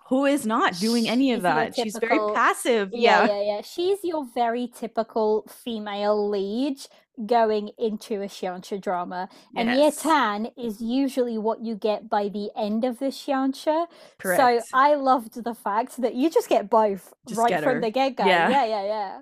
[0.08, 1.74] who is not doing any of She's that.
[1.74, 2.90] She's very passive.
[2.92, 3.26] Yeah, Yeah.
[3.26, 3.60] yeah, yeah.
[3.62, 6.78] She's your very typical female lead
[7.26, 9.28] going into a Xianxia drama.
[9.56, 10.02] And Yes.
[10.02, 13.86] Yetan is usually what you get by the end of the Xianxia.
[14.18, 14.64] Correct.
[14.64, 17.90] So I loved the fact that you just get both Just right get from the
[17.90, 18.24] get go.
[18.24, 18.50] Yeah.
[18.50, 19.20] Yeah, yeah, yeah.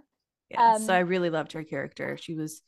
[0.51, 0.77] yeah.
[0.77, 2.17] so um, I really loved her character.
[2.21, 2.63] She was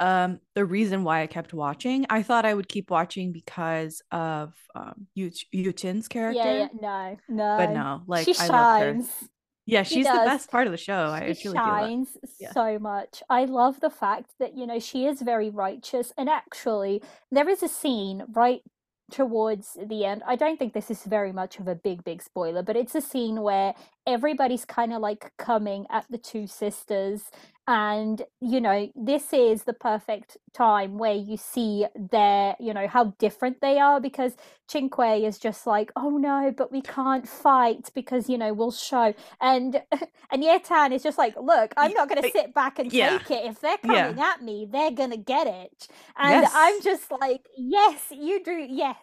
[0.00, 2.06] um the reason why I kept watching.
[2.10, 6.42] I thought I would keep watching because of um Yu Yuqin's character.
[6.42, 6.68] Yeah, yeah.
[6.80, 7.56] No, no.
[7.58, 9.28] But no, like she I loved her.
[9.66, 11.10] Yeah, She she's the best part of the show.
[11.10, 11.92] I she truly feel that.
[11.92, 12.54] shines Yeah.
[12.54, 13.22] so much.
[13.28, 17.62] I love the fact that you know she is very righteous, and actually, there is
[17.62, 18.62] a scene right
[19.10, 20.22] towards the end.
[20.26, 23.00] I don't think this is very much of a big, big spoiler, but it's a
[23.02, 23.74] scene where
[24.06, 27.24] everybody's kind of like coming at the two sisters.
[27.68, 33.14] And, you know, this is the perfect time where you see their, you know, how
[33.20, 34.34] different they are because
[34.68, 39.14] Qingque is just like, oh no, but we can't fight because, you know, we'll show.
[39.40, 39.80] And
[40.30, 43.18] and Yetan is just like, look, I'm not going to sit back and yeah.
[43.18, 43.44] take it.
[43.46, 44.08] If they're Yeah.
[44.08, 45.86] coming at me, they're going to get it.
[46.16, 48.96] And I'm just like, yes, you do, yes.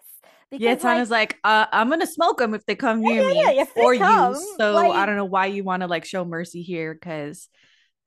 [0.51, 3.27] Yeah, Because, like, Tana's like, uh, I'm gonna smoke them if they come near yeah,
[3.27, 4.55] me yeah, or come, you.
[4.57, 7.47] So like- I don't know why you want to like show mercy here because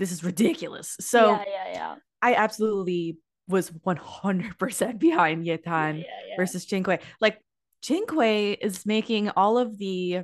[0.03, 0.97] this is ridiculous.
[0.99, 1.95] So yeah, yeah, yeah.
[2.21, 6.37] I absolutely was 100% behind yeah, Yetan yeah, yeah.
[6.37, 7.01] versus Qingque.
[7.21, 7.39] Like
[7.85, 10.23] Qingque is making all of the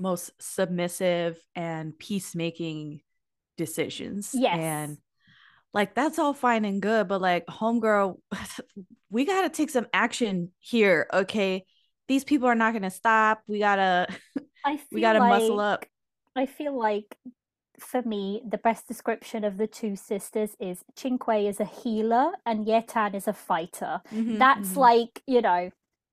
[0.00, 3.00] most submissive and peacemaking
[3.56, 4.30] decisions.
[4.34, 4.58] Yes.
[4.58, 4.98] And
[5.72, 8.16] like that's all fine and good, but like homegirl,
[9.10, 11.06] we gotta take some action here.
[11.14, 11.64] Okay.
[12.08, 13.40] These people are not gonna stop.
[13.46, 14.08] We gotta
[14.66, 15.86] I we gotta muscle up.
[16.34, 17.16] I feel like
[17.78, 22.66] for me, the best description of the two sisters is Qingque is a healer and
[22.66, 24.00] Yetan is a fighter.
[24.12, 24.76] Mhm, That's mhm.
[24.76, 25.70] like, you know,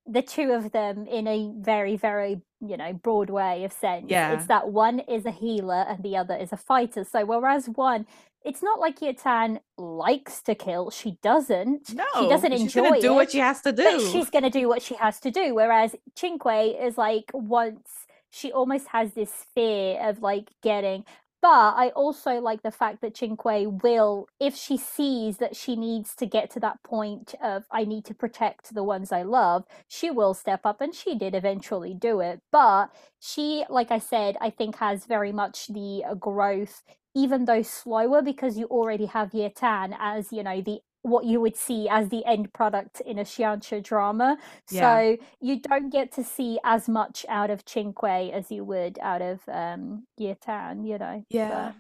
[0.08, 4.08] the two of them in a very, very, you know, broad way of sense.
[4.10, 4.34] Yeah.
[4.34, 7.04] It's that one is a healer and the other is a fighter.
[7.04, 8.08] So whereas one,
[8.44, 11.94] it's not like Yetan likes to kill, she doesn't.
[11.94, 14.00] no, she doesn't she's enjoy gonna do what she has to do.
[14.12, 15.54] she's going to do what she has to do.
[15.54, 21.06] Whereas Qingque is like once she almost has this fear of like getting.
[21.42, 26.16] But I also like the fact that Qingque will, if she sees that she needs
[26.18, 30.12] to get to that point of I need to protect the ones I love, she
[30.12, 32.42] will step up, and she did eventually do it.
[32.52, 32.88] But
[33.20, 36.84] she, like I said, I think has very much the uh, growth,
[37.16, 41.56] even though slower, because you already have Yetan as you know the what you would
[41.56, 44.38] see as the end product in a Xianxia drama.
[44.70, 44.82] Yeah.
[44.82, 49.22] So you don't get to see as much out of Qingque as you would out
[49.22, 51.24] of um Yetan, you know.
[51.30, 51.74] yeah.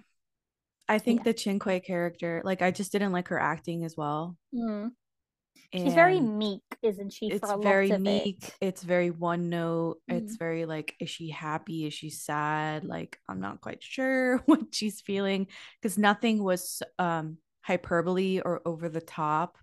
[0.89, 1.31] I think yeah.
[1.31, 4.35] the Qingque character, like I just didn't like her acting as well.
[4.53, 4.91] Mm.
[5.73, 7.27] She's very meek, isn't she?
[7.27, 8.43] it's for a very lot of meek.
[8.43, 8.53] it.
[8.59, 9.99] It's very one note.
[10.09, 10.39] It's Mm.
[10.39, 11.85] very like, is she happy?
[11.85, 12.83] Is she sad?
[12.83, 15.47] Like, I'm not quite sure what she's feeling
[15.81, 19.57] because nothing was um hyperbole or over the top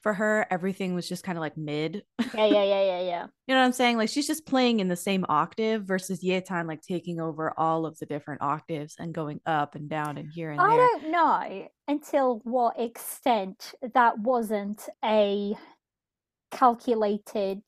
[0.00, 0.46] for her.
[0.50, 2.02] Everything was just kind of like mid.
[2.34, 3.26] Yeah, yeah, yeah, yeah, yeah.
[3.46, 3.96] You know what I'm saying?
[3.96, 7.98] Like she's just playing in the same octave versus Yetan like taking over all of
[7.98, 10.76] the different octaves and going up and down and here and I there.
[10.76, 15.54] don't know until what extent that wasn't a
[16.50, 17.62] calculated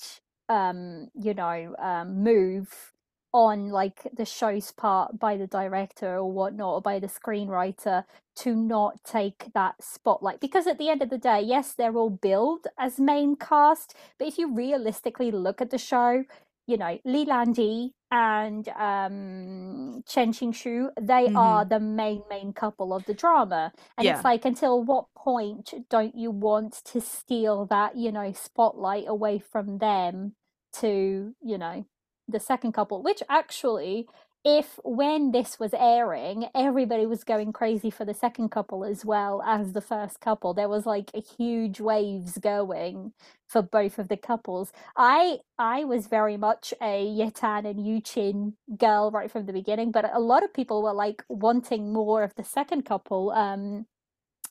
[0.49, 2.92] um you know um move
[3.33, 8.05] on like the show's part by the director or whatnot or by the screenwriter
[8.37, 10.41] to not take that spotlight.
[10.41, 14.29] Because at the end of the day yes they're all billed as main cast but
[14.29, 16.25] if you realistically look at the show
[16.67, 23.05] you know Li Landi and um Chen Xingxu they are the main main couple of
[23.07, 23.73] the drama.
[23.99, 24.13] And Yeah.
[24.17, 29.39] it's like until what point don't you want to steal that you know spotlight away
[29.39, 30.35] from them
[30.75, 31.85] to you know
[32.29, 34.07] the second couple which actually
[34.45, 39.41] if when this was airing everybody was going crazy for the second couple as well
[39.47, 43.13] as the first couple there was like a huge waves going
[43.49, 49.11] for both of the couples i i was very much a yetan and yuqin girl
[49.13, 52.45] right from the beginning but a lot of people were like wanting more of the
[52.45, 53.87] second couple um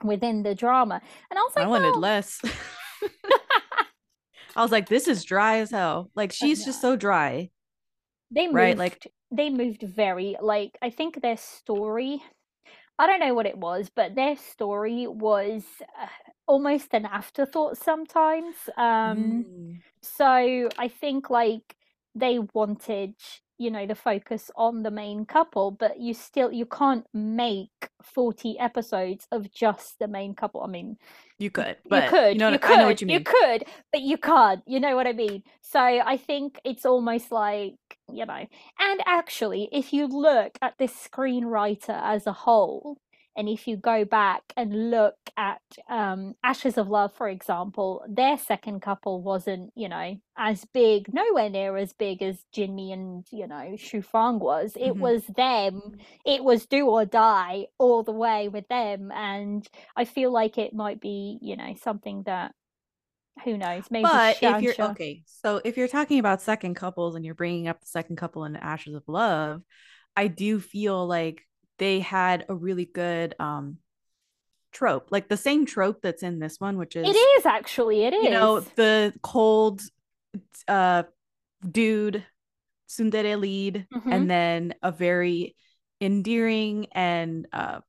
[0.03, 2.39] within the drama and i was like I wanted less.
[4.55, 6.09] I was like, this is dry as hell.
[6.15, 7.49] Like she's just so dry.
[8.31, 12.21] They moved Right, like- they moved very like i think their story
[12.99, 15.63] i don't know what it was but their story was
[16.01, 16.07] uh,
[16.47, 19.79] almost an afterthought sometimes um Mm.
[20.01, 21.75] so i think like
[22.15, 23.13] they wanted
[23.57, 28.57] you know the focus on the main couple but you still you can't make 40
[28.59, 30.97] episodes of just the main couple i mean
[31.39, 33.17] You could, but you could, you know, you could, I know what you mean.
[33.19, 34.61] you could, but you can't.
[34.67, 35.41] You know what I mean?
[35.61, 37.79] So I think it's almost like
[38.13, 38.45] you know.
[38.79, 42.97] And actually, if you look at this screenwriter as a whole,
[43.35, 48.37] and if you go back and look at um, Ashes of Love, for example, their
[48.37, 53.47] second couple wasn't, you know, as big, nowhere near as big as Jinmi and you
[53.47, 54.73] know Xufeng was.
[54.75, 54.99] It Mhm.
[54.99, 55.81] was them
[56.25, 60.73] it was do or die all the way with them and i feel like it
[60.73, 62.53] might be you know something that
[63.43, 63.83] who knows?
[63.89, 67.67] Maybe But if you're okay, so if you're talking about second couples and you're bringing
[67.67, 69.61] up the second couple in Ashes of Love,
[70.15, 73.77] I do feel like they had a really good um
[74.71, 78.13] trope, like the same trope that's in this one, which is it is actually it
[78.13, 79.81] is you know the cold
[80.67, 81.03] uh
[81.69, 82.25] dude
[82.87, 84.13] tsundere lead Mhm.
[84.13, 85.55] and then a very
[85.99, 87.79] endearing and uh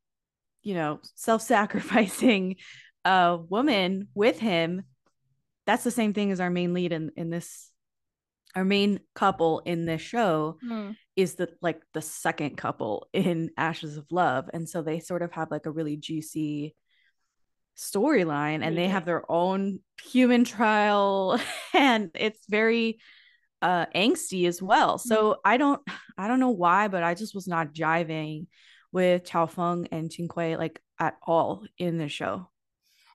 [0.63, 2.57] you know self-sacrificing
[3.05, 4.83] uh woman with him
[5.67, 7.71] that's the same thing as our main lead in in this
[8.55, 10.95] our main couple in this show Mm.
[11.17, 14.51] is the like the second couple in Ashes of Love.
[14.53, 16.75] And so they sort of have like a really juicy
[17.79, 21.41] storyline and they have their own human trial
[21.75, 22.99] and it's very
[23.63, 24.99] uh angsty as well.
[24.99, 25.81] So I don't
[26.19, 28.47] I don't know why, but I just was not jiving
[28.93, 32.51] with Chao Feng and Qingque like at all in the show.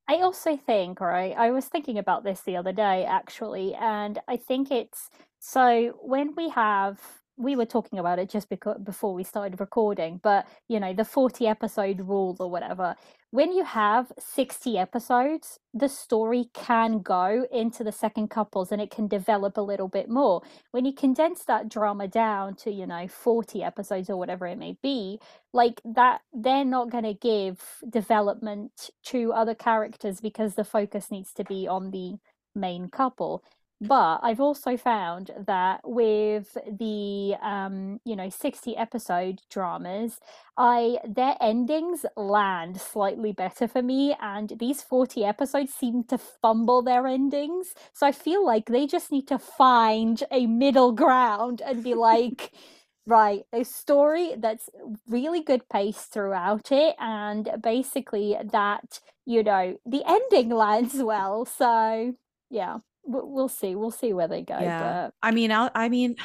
[0.10, 4.38] I also think, right, I was thinking about this the other day actually, and I
[4.38, 7.00] think it's so when we have
[7.38, 11.06] we were talking about it just because before we started recording, but you know, the
[11.06, 12.96] 40 episode rule or whatever.
[13.32, 18.90] When you have 60 episodes, the story can go into the second couples and it
[18.90, 20.42] can develop a little bit more.
[20.72, 24.78] When you condense that drama down to, you know, 40 episodes or whatever it may
[24.82, 25.20] be,
[25.54, 31.34] like that, they're not going to give development to other characters because the focus needs
[31.34, 32.16] to be on the
[32.56, 33.44] main couple
[33.80, 40.20] but I've also found that with the um, you know 60 episode dramas,
[40.58, 46.82] I their endings land slightly better for me, and these 40 episodes seem to fumble
[46.82, 47.76] their endings.
[47.94, 52.52] So I feel like they just need to find a middle ground and be like.
[53.10, 54.70] right, a story that's
[55.08, 61.46] really good pace throughout it, and basically that, you know, the ending lands well.
[61.46, 62.16] So,
[62.50, 63.76] yeah we'll see.
[63.76, 64.58] We'll see where they go.
[64.60, 65.08] Yeah.
[65.08, 65.14] But...
[65.24, 66.16] I mean, i I mean,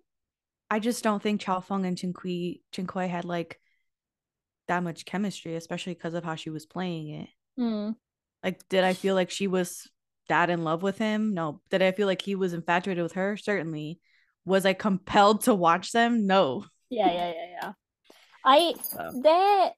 [0.70, 2.14] I just don't think Chao Feng and Chin
[2.72, 3.60] Chin had like
[4.68, 7.28] that much chemistry, especially because of how she was playing it.
[7.60, 7.96] Mm.
[8.42, 9.88] Like, did I feel like she was
[10.28, 11.34] that in love with him?
[11.34, 11.60] No.
[11.70, 13.36] Did I feel like he was infatuated with her?
[13.36, 14.00] Certainly.
[14.44, 16.26] Was I compelled to watch them?
[16.26, 16.64] No.
[16.88, 17.72] Yeah, yeah, yeah, yeah.
[18.44, 19.20] I so.
[19.22, 19.70] their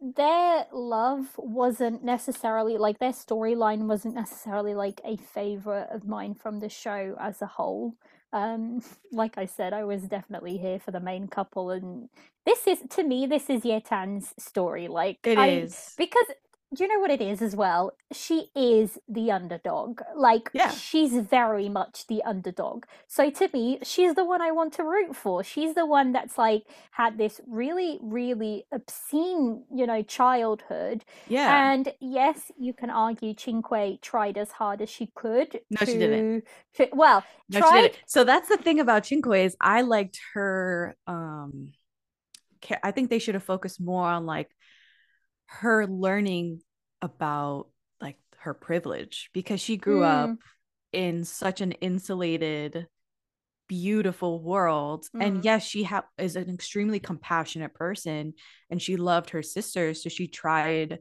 [0.00, 6.60] their love wasn't necessarily like their storyline wasn't necessarily like a favorite of mine from
[6.60, 7.94] the show as a whole.
[8.32, 8.82] Um
[9.12, 12.10] like i said i was definitely here for the main couple and
[12.44, 14.88] this is to me this is yetan's story.
[14.88, 15.94] Like it I, is.
[15.96, 16.26] because
[16.74, 17.92] do you know what it is as well?
[18.12, 20.02] She is the underdog.
[20.14, 20.70] Like yeah.
[20.70, 22.84] she's very much the underdog.
[23.06, 25.42] So to me, she's the one I want to root for.
[25.42, 31.04] She's the one that's like had this really, really obscene, you know, childhood.
[31.26, 31.72] Yeah.
[31.72, 35.60] And yes, you can argue Qingque tried as hard as she could.
[35.70, 36.44] No, to, she didn't.
[36.74, 37.70] To, well, no, tried...
[37.70, 37.98] she didn't.
[38.06, 40.96] So that's the thing about Qingque is I liked her.
[41.06, 41.72] Um,
[42.82, 44.50] I think they should have focused more on like
[45.48, 46.60] her learning
[47.02, 47.68] about
[48.00, 50.30] like her privilege because she grew mm.
[50.32, 50.38] up
[50.92, 52.86] in such an insulated
[53.66, 55.24] beautiful world mm.
[55.24, 58.32] and yes she ha- is an extremely compassionate person
[58.70, 61.00] and she loved her sisters so she tried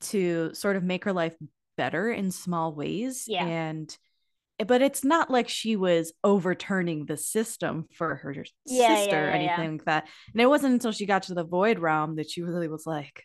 [0.00, 1.34] to sort of make her life
[1.76, 3.44] better in small ways yeah.
[3.44, 3.96] and
[4.66, 8.34] but it's not like she was overturning the system for her
[8.64, 11.44] yeah, sister yeah, or anything like that and it wasn't until she got to the
[11.44, 13.24] void realm that she really was like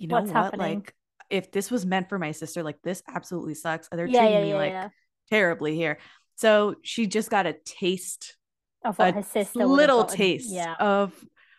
[0.00, 0.44] you know What's what?
[0.44, 0.78] happening?
[0.78, 0.94] like
[1.28, 3.88] if this was meant for my sister like this absolutely sucks.
[3.88, 4.90] They're yeah, treating yeah, me yeah, like
[5.30, 5.98] terribly here.
[6.36, 8.36] So she just got a taste
[8.84, 11.12] of what her sister little taste of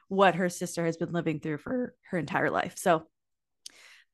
[0.07, 2.73] what her sister has been living through for her entire life.
[2.77, 3.03] So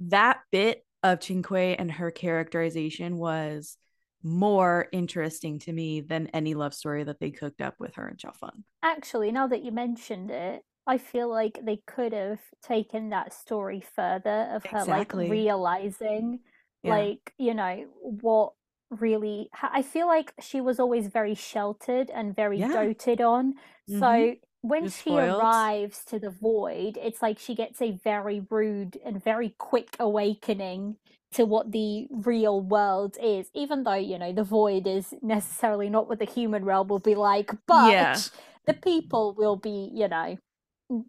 [0.02, 3.78] that bit of Qingque and her characterization was
[4.22, 8.20] more interesting to me than any love story that they cooked up with her and
[8.20, 8.64] Chao Feng.
[8.84, 13.84] Actually, now that you mentioned it, I feel like they could have taken that story
[13.96, 15.26] further of her exactly.
[15.26, 16.40] like realizing
[16.84, 16.96] yeah.
[16.96, 18.54] like you know what
[18.90, 22.72] really I feel like she was always very sheltered and very yeah.
[22.72, 23.56] doted on.
[23.90, 24.00] Mm-hmm.
[24.00, 25.42] So when You're she spoiled.
[25.42, 30.98] arrives to the void, it's like she gets a very rude and very quick awakening
[31.34, 36.08] to what the real world is, even though, you know, the void is necessarily not
[36.08, 38.18] what the human realm will be like, but yeah.
[38.66, 40.38] the people will be, you know,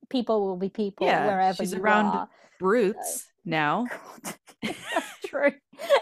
[0.09, 2.29] people will be people yeah, wherever she's around are.
[2.59, 3.29] brutes so.
[3.45, 3.87] now.
[4.63, 5.53] That's true.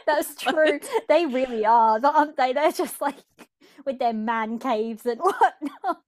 [0.06, 0.80] That's true.
[1.08, 2.52] they really are, aren't they?
[2.52, 3.16] They're just like
[3.84, 6.02] with their man caves and whatnot.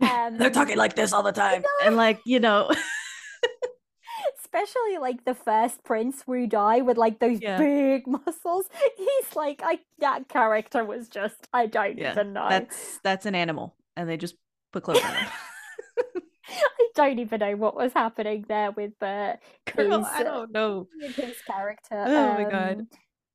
[0.00, 2.70] Um, They're talking like this all the time, and like you know.
[4.40, 7.58] Especially like the first Prince Wu Dai with like those yeah.
[7.58, 8.68] big muscles.
[8.96, 12.46] He's like, I that character was just I don't yeah, even know.
[12.48, 14.34] That's that's an animal, and they just
[14.72, 15.28] put clothes on him.
[16.48, 19.34] I don't even know what was happening there with uh,
[19.76, 22.04] Girl, his, I don't know his character.
[22.06, 22.86] Oh um, my god!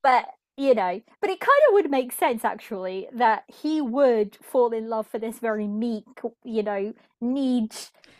[0.03, 4.71] But you know, but it kind of would make sense actually that he would fall
[4.71, 6.05] in love for this very meek,
[6.43, 7.75] you know, need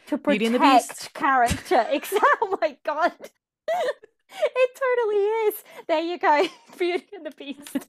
[0.08, 1.86] to protect character.
[1.92, 2.30] Exactly.
[2.42, 3.14] oh my god.
[3.70, 5.64] it totally is.
[5.88, 7.88] There you go, Beauty and the Beast.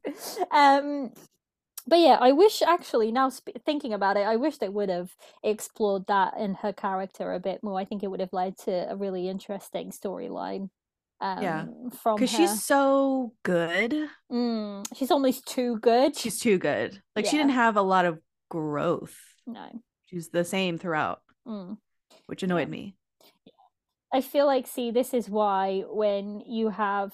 [0.50, 1.12] Um,
[1.86, 5.10] but yeah, I wish actually now sp- thinking about it, I wish they would have
[5.42, 7.78] explored that in her character a bit more.
[7.78, 10.70] I think it would have led to a really interesting storyline.
[11.20, 11.66] Um, yeah,
[12.02, 13.94] from because she's so good.
[14.30, 16.16] Mm, she's almost too good.
[16.16, 17.00] She's too good.
[17.14, 17.30] Like yeah.
[17.30, 18.18] she didn't have a lot of
[18.50, 19.16] growth.
[19.46, 19.68] No,
[20.06, 21.76] she's the same throughout, mm.
[22.26, 22.72] which annoyed yeah.
[22.72, 22.96] me.
[24.12, 27.12] I feel like, see, this is why when you have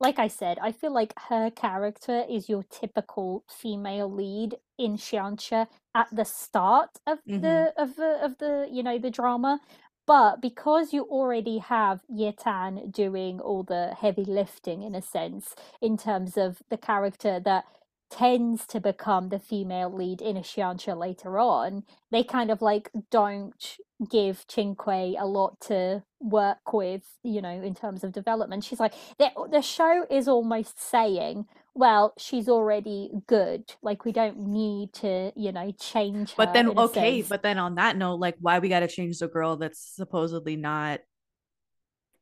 [0.00, 5.68] like I said, I feel like her character is your typical female lead in Xianxia
[5.94, 7.40] at the start of Mhm.
[7.40, 9.60] the of the of the you know the drama.
[10.06, 15.96] But because you already have Yetan doing all the heavy lifting in a sense, in
[15.96, 17.64] terms of the character that
[18.10, 22.90] tends to become the female lead in a Xianxia later on, they kind of like
[23.10, 23.78] don't
[24.10, 28.64] give Qingque a lot to work with, you know, in terms of development.
[28.64, 33.74] She's like the the show is almost saying, well, she's already good.
[33.82, 36.36] Like we don't need to, you know, change her.
[36.36, 39.28] But then okay, but then on that note, like why we got to change the
[39.28, 41.00] girl that's supposedly not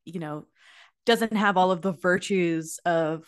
[0.04, 0.44] you know,
[1.06, 3.24] doesn't have all of the virtues of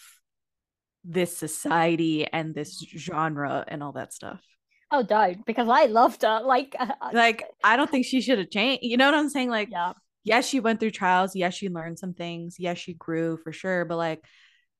[1.04, 4.42] this society and this genre and all that stuff.
[4.90, 6.40] Oh, don't because I loved her.
[6.44, 8.84] Like, uh, uh, Like I don't think she should have changed.
[8.84, 9.50] You know what I'm saying?
[9.50, 9.92] Like yeah,
[10.24, 11.34] yes, she went through trials.
[11.34, 12.56] Yes, she learned some things.
[12.58, 13.84] Yes, she grew for sure.
[13.84, 14.24] But like,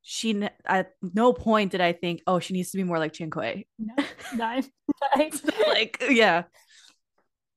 [0.02, 3.66] she at no point did I think, oh, she needs to be more like Qingque.
[3.78, 3.94] no,
[4.34, 4.60] no,
[5.16, 5.30] no.
[5.68, 6.44] like, yeah,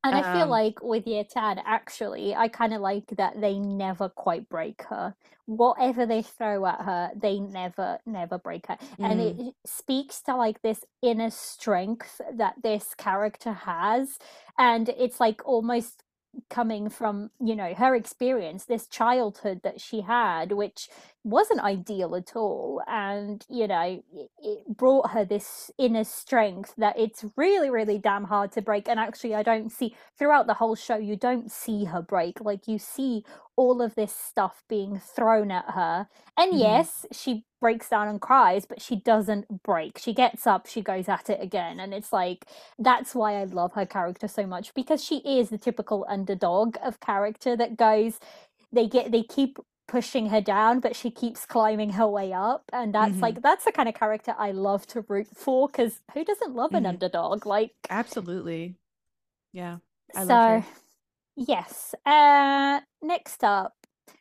[0.03, 4.09] And I feel Um, like with Yetan, actually, I kind of like that they never
[4.09, 5.15] quite break her.
[5.45, 8.77] Whatever they throw at her, they never, never break her.
[9.03, 14.17] And it it speaks to like this inner strength that this character has.
[14.57, 16.03] And it's like almost
[16.49, 20.89] coming from, you know, her experience, this childhood that she had, which
[21.23, 22.81] wasn't ideal at all.
[22.87, 28.51] And, you know, it, brought her this inner strength that it's really, really damn hard
[28.53, 28.87] to break.
[28.87, 32.41] And actually, I don't see throughout the whole show, you don't see her break.
[32.41, 33.23] Like, you see
[33.60, 36.07] all of this stuff being thrown at her.
[36.38, 36.60] And Mhm.
[36.60, 39.99] yes, she breaks down and cries, but she doesn't break.
[39.99, 41.82] She gets up, she goes at it again.
[41.82, 42.45] And it's like,
[42.80, 47.01] that's why I love her character so much because she is the typical underdog of
[47.01, 48.20] character that goes,
[48.72, 52.64] they get, they keep pushing her down, but she keeps climbing her way up.
[52.74, 53.22] And that's Mhm.
[53.22, 56.74] like, that's the kind of character I love to root for because who doesn't love
[56.76, 56.88] an Mhm.
[56.88, 57.45] underdog?
[57.45, 58.78] Like, absolutely.
[59.53, 59.80] Yeah,
[60.16, 60.66] I so, love her.
[61.47, 61.95] Yes.
[62.05, 63.73] Uh, next up,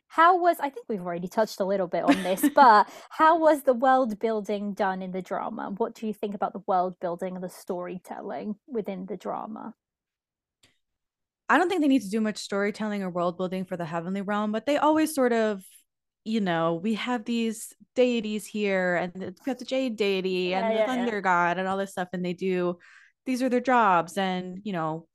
[0.07, 3.63] how was I think we've already touched a little bit on this, but how was
[3.63, 5.73] the world building done in the drama?
[5.77, 9.75] What do you think about the world building and the storytelling within the drama?
[11.47, 14.21] I don't think they need to do much storytelling or world building for the heavenly
[14.21, 15.63] realm, but they always sort of,
[16.23, 20.75] you know, we have these deities here, and we have the jade deity and the
[20.75, 20.85] yeah, yeah.
[20.85, 22.77] thunder god and all this stuff, and they do
[23.25, 25.07] these are their jobs, and you know,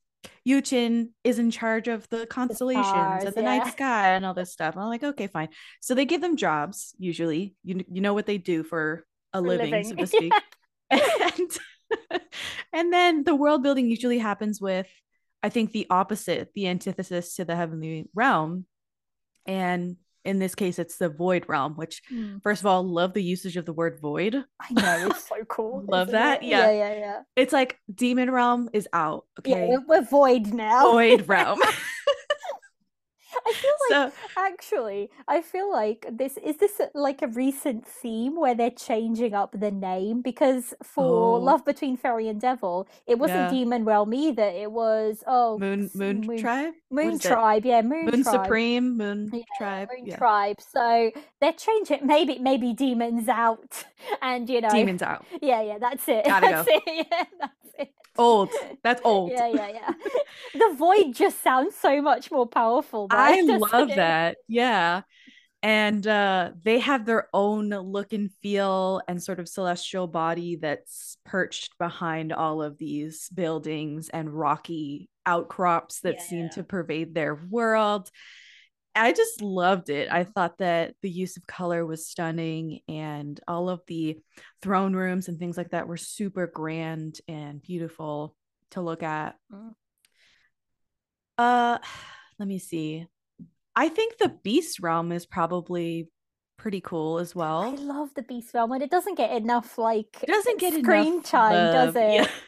[0.47, 3.57] Yuqin is in charge of the constellations stars, and the yeah.
[3.57, 4.75] night sky and all this stuff.
[4.75, 5.49] And I'm like, okay, fine.
[5.81, 7.55] So they give them jobs usually.
[7.63, 9.89] You you know what they do for a For living, living.
[9.89, 10.33] so to speak.
[10.89, 11.57] and
[12.73, 14.87] and then the world building usually happens with
[15.43, 18.65] i think the opposite the antithesis to the heavenly realm
[19.45, 23.23] and in this case it's the void realm which Mm, first of all love the
[23.23, 25.85] usage of the word void I know it's so cool.
[25.87, 26.69] Love that, yeah.
[26.69, 27.19] yeah, yeah, yeah.
[27.35, 30.91] it's like demon realm is out okay we're, we're void now.
[30.91, 31.59] void realm
[33.47, 37.85] I feel like so Actually, I feel like this is this uh, like a recent
[37.87, 41.39] theme where they're changing up the name because for Oh.
[41.39, 43.49] Love Between Fairy and Devil, it wasn't Yeah.
[43.49, 44.43] Demon Realm either.
[44.43, 47.21] It was oh moon s- moon, tribe Moon it?
[47.21, 48.45] Tribe, yeah, Moon, moon Tribe.
[48.45, 50.57] supreme moon Yeah, tribe Moon yeah Tribe.
[50.61, 53.85] So they're changing maybe maybe demons out
[54.21, 56.25] and you know demons out Yeah, yeah, that's it.
[56.25, 56.83] Gotta that's it.
[56.87, 57.91] Yeah, that's it.
[58.17, 58.49] old
[58.83, 59.93] that's old Yeah, yeah, yeah.
[60.53, 63.07] the void just sounds so much more powerful.
[63.09, 63.95] though, I doesn't love it?
[63.95, 64.37] that.
[64.47, 65.01] Yeah.
[65.63, 71.17] And uh they have their own look and feel and sort of celestial body that's
[71.25, 78.11] perched behind all of these buildings and rocky outcrops that seem to pervade their world.
[78.97, 80.09] I just loved it.
[80.09, 84.17] I thought that the use of color was stunning and all of the
[84.61, 88.35] throne rooms and things like that were super grand and beautiful
[88.71, 89.35] to look at.
[89.51, 89.73] Mm.
[91.37, 91.79] Uh
[92.39, 93.07] let me see.
[93.75, 96.09] I think the beast realm is probably
[96.57, 97.61] pretty cool as well.
[97.63, 101.21] I love the Beast Realm, and it doesn't get enough like It doesn't get screen
[101.21, 101.97] time, does love.
[101.97, 102.29] it?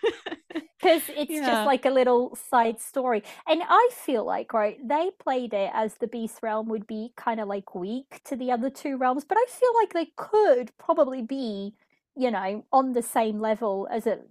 [0.54, 0.62] Yeah.
[0.80, 1.46] Because it's Yeah.
[1.48, 3.24] just like a little side story.
[3.48, 7.40] And I feel like, right, they played it as the Beast Realm would be kind
[7.40, 11.22] of like weak to the other two realms, but I feel like they could probably
[11.24, 11.74] be,
[12.16, 14.22] you know, on the same level as it,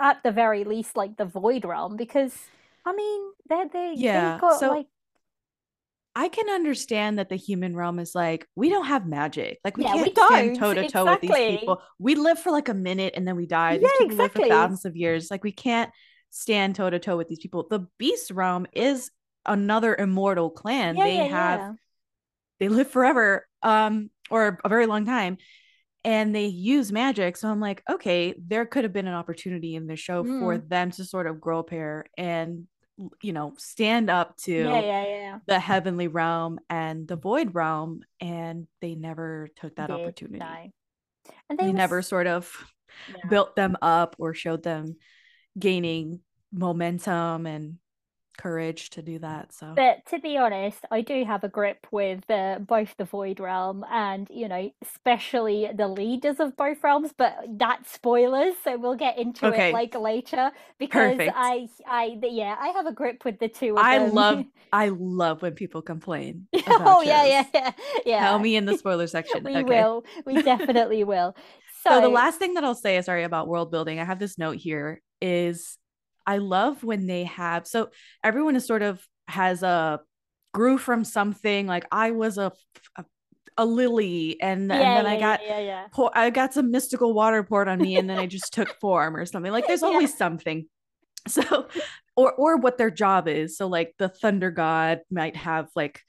[0.00, 2.34] at the very least, like the Void Realm, because
[2.84, 4.86] I mean, they're they Yeah, they've got so- like
[6.18, 9.58] I can understand that the human realm is like, we don't have magic.
[9.62, 11.82] Like we Yeah, can't stand toe to toe with these people.
[11.98, 13.76] We live for like a minute and then we die.
[13.76, 15.30] These Yeah, people live for thousands of years.
[15.30, 15.90] Like we can't
[16.30, 17.66] stand toe to toe with these people.
[17.68, 19.10] The beast realm is
[19.44, 20.96] another immortal clan.
[20.96, 21.76] yeah, they yeah, have
[22.60, 25.36] they live forever um or a very long time
[26.04, 29.86] and they use magic so i'm like okay there could have been an opportunity in
[29.86, 30.40] the show mm.
[30.40, 32.66] for them to sort of grow a pair and
[33.22, 35.38] you know stand up to yeah, yeah, yeah.
[35.46, 40.72] the heavenly realm and the void realm and they never took that they opportunity die.
[41.50, 41.76] and they, they was...
[41.76, 42.50] never sort of
[43.28, 44.96] built them up or showed them
[45.58, 46.20] gaining
[46.52, 47.76] momentum and
[48.36, 52.28] courage to do that so but to be honest i do have a grip with
[52.30, 57.36] uh, both the void realm and you know especially the leaders of both realms but
[57.56, 59.70] that's spoilers so we'll get into okay.
[59.70, 61.32] it like later because Perfect.
[61.36, 64.14] i i yeah i have a grip with the two i them.
[64.14, 67.70] love i love when people complain oh yeah yeah yeah
[68.06, 69.62] yeah tell me in the spoiler section we okay.
[69.62, 71.34] will we definitely will
[71.82, 74.38] so, so the last thing that i'll say sorry about world building i have this
[74.38, 75.78] note here is
[76.26, 77.90] I love when they have so
[78.24, 80.00] everyone is sort of has a
[80.52, 82.52] grew from something like I was a
[82.96, 83.04] a,
[83.58, 86.70] a lily and, yeah, and then yeah, I got yeah, yeah, pour, I got some
[86.70, 89.52] mystical water poured on me and then I just took form or something.
[89.52, 90.66] Like there's always something.
[91.28, 91.66] So
[92.14, 93.56] or or what their job is.
[93.56, 96.00] So like the thunder god might have like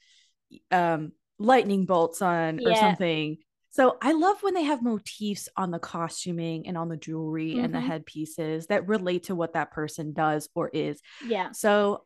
[0.70, 1.10] um
[1.40, 3.38] lightning bolts on or something
[3.70, 7.64] so I love when they have motifs on the costuming and on the jewelry mm-hmm.
[7.64, 7.88] and the mm-hmm.
[7.88, 11.00] headpieces that relate to what that person does or is.
[11.24, 11.52] Yeah.
[11.52, 12.04] So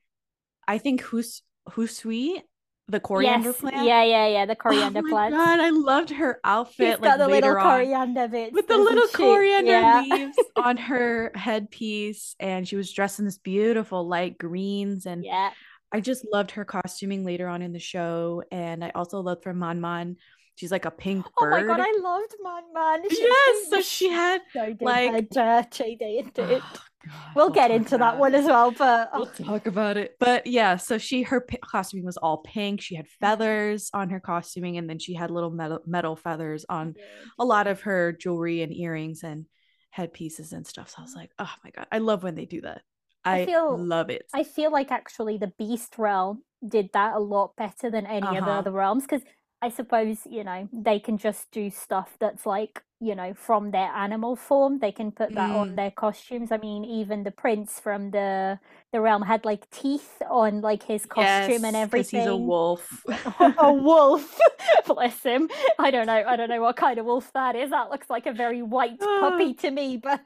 [0.67, 2.43] I think Hus Husui,
[2.89, 3.61] the coriander yes.
[3.61, 3.87] plant.
[3.87, 4.47] Yeah, yeah, yeah.
[4.47, 5.35] The coriander oh plant.
[5.35, 6.95] God, I loved her outfit.
[6.95, 9.15] She's like, got the little coriander bits with the little she?
[9.15, 10.01] coriander yeah.
[10.11, 15.51] leaves on her headpiece, and she was dressed in this beautiful light greens and yeah.
[15.95, 19.53] I just loved her costuming later on in the show, and I also loved for
[19.53, 20.17] Man Man
[20.55, 21.55] She's like a pink bird.
[21.55, 23.11] Oh my god, I loved Man Man.
[23.11, 26.63] She yes, so she had so like dirty did it.
[27.11, 29.21] Oh, we'll, we'll get into that one as well, but oh.
[29.21, 30.17] we'll talk about it.
[30.21, 32.81] But yeah, so she her p- costuming was all pink.
[32.81, 33.25] She had mm-hmm.
[33.27, 36.95] feathers on her costuming, and then she had little metal metal feathers on
[37.39, 39.47] a lot of her jewelry and earrings and
[39.91, 40.91] headpieces and stuff.
[40.91, 42.83] So I was like, oh my god, I love when they do that.
[43.25, 44.25] I, I feel love it.
[44.35, 48.39] I feel like actually the Beast realm did that a lot better than any uh-huh.
[48.39, 49.23] of the other realms because
[49.63, 53.87] I suppose, you know, they can just do stuff that's like, you know, from their
[53.95, 54.81] animal form.
[54.81, 55.55] They can put that mm.
[55.55, 56.51] on their costumes.
[56.51, 58.59] I mean, even the prince from the
[58.93, 62.21] the realm had like teeth on like his costume yes, and everything.
[62.21, 63.05] He's a wolf.
[63.41, 64.37] a wolf.
[64.87, 65.49] Bless him.
[65.79, 66.25] I don't know.
[66.27, 67.71] I don't know what kind of wolf that is.
[67.71, 70.21] That looks like a very white puppy to me, but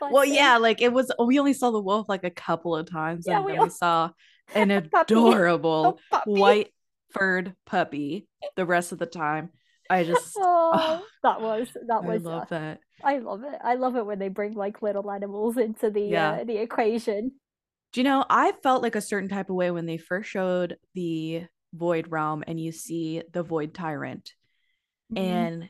[0.00, 1.12] well, yeah, like it was.
[1.24, 3.70] We only saw the wolf like a couple of times, yeah, and we, then we
[3.70, 4.10] saw
[4.56, 6.72] an adorable white
[7.12, 9.50] furred puppy the rest of the time.
[9.88, 12.80] I just oh, oh, that was that was I love uh, that.
[13.02, 13.58] I love it.
[13.62, 16.32] I love it when they bring like little animals into the yeah.
[16.32, 17.32] uh, the equation.
[17.92, 20.76] Do you know, I felt like a certain type of way when they first showed
[20.94, 24.32] the void realm and you see the void tyrant.
[25.12, 25.24] Mm-hmm.
[25.24, 25.68] And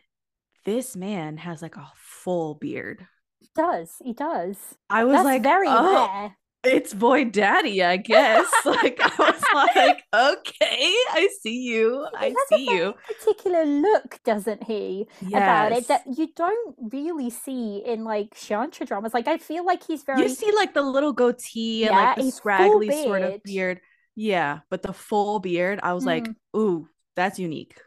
[0.66, 3.06] this man has like a full beard.
[3.38, 3.94] He does.
[4.04, 4.58] He does.
[4.90, 8.46] I was That's like very oh, rare it's boy Daddy, I guess.
[8.64, 12.06] like I was like, okay, I see you.
[12.14, 12.94] I see you.
[13.18, 15.06] Particular look, doesn't he?
[15.20, 15.42] Yes.
[15.42, 19.14] About it that you don't really see in like Xianxia dramas.
[19.14, 20.22] Like I feel like he's very.
[20.22, 23.80] You see like the little goatee and like the scraggly sort of beard.
[24.14, 26.08] Yeah, but the full beard, I was mm.
[26.08, 27.80] like, ooh, that's unique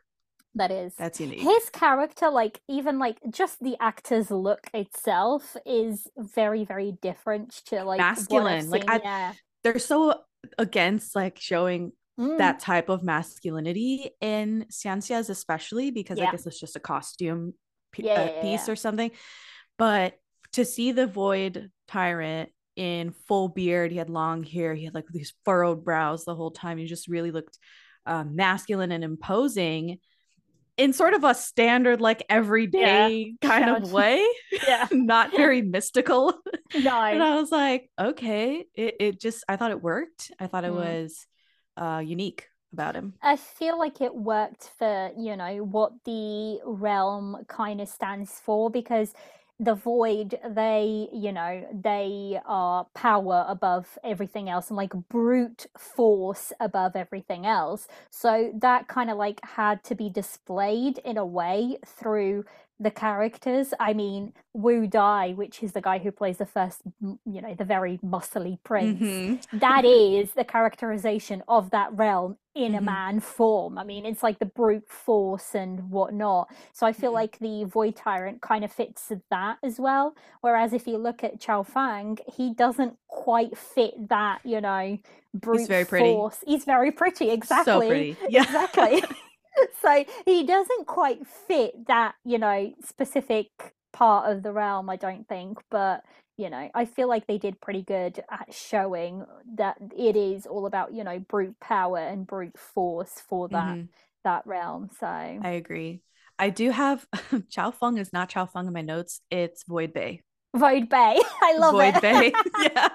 [0.55, 6.07] that is that's unique his character like even like just the actor's look itself is
[6.17, 9.33] very very different to like masculine like I, yeah.
[9.63, 10.15] they're so
[10.57, 12.37] against like showing mm.
[12.37, 16.27] that type of masculinity in Xianxia's especially because yeah.
[16.27, 17.53] i guess it's just a costume
[17.91, 19.11] p- yeah, uh, piece or something
[19.77, 20.13] but
[20.53, 25.05] to see the void tyrant in full beard he had long hair he had like
[25.11, 27.57] these furrowed brows the whole time he just really looked
[28.05, 29.99] um, masculine and imposing
[30.77, 33.47] in sort of a standard like everyday yeah.
[33.47, 34.25] kind of way.
[34.67, 34.87] Yeah.
[34.91, 36.33] Not very mystical.
[36.75, 38.65] No and i was like okay.
[38.75, 40.31] It, it just i thought it worked.
[40.39, 40.75] I thought it mm.
[40.75, 41.25] was
[41.77, 43.13] uh unique about him.
[43.21, 48.69] I feel like it worked for you know what the realm kind of stands for
[48.69, 49.13] because
[49.63, 56.51] the void they you know they are power above everything else and like brute force
[56.59, 57.87] above everything else.
[58.09, 62.45] So that kind of like had to be displayed in a way through
[62.79, 63.73] the characters.
[63.79, 67.63] I mean, Wu Dai, which is the guy who plays the first, you know, the
[67.63, 69.57] very muscly prince, mm-hmm.
[69.59, 72.77] that is the characterization of that realm in mm-hmm.
[72.77, 73.77] a man form.
[73.77, 76.49] I mean, it's like the brute force and whatnot.
[76.73, 77.15] So I feel mm-hmm.
[77.15, 80.15] like the Void Tyrant kind of fits that as well.
[80.41, 84.97] Whereas if you look at Chao Feng, he doesn't quite fit that, you know,
[85.33, 86.37] brute He's very force.
[86.37, 86.51] Pretty.
[86.51, 87.73] He's very pretty, exactly.
[87.73, 88.17] So pretty.
[88.29, 88.43] Yeah.
[88.43, 89.03] Exactly.
[89.81, 93.49] so he doesn't quite fit that, you know, specific
[93.91, 95.59] part of the realm, I don't think.
[95.69, 96.03] But
[96.37, 99.23] you know, I feel like they did pretty good at showing
[99.55, 103.89] that it is all about, you know, brute power and brute force for that Mhm.
[104.23, 104.89] that realm.
[104.99, 105.05] So
[105.41, 106.01] I agree.
[106.39, 107.05] I do have
[107.49, 109.21] Chao Feng is not Chao Feng in my notes.
[109.29, 110.21] It's Void Bay.
[110.55, 111.19] Void Bay.
[111.41, 112.01] I love Void it.
[112.01, 112.33] Bay.
[112.55, 112.89] yeah.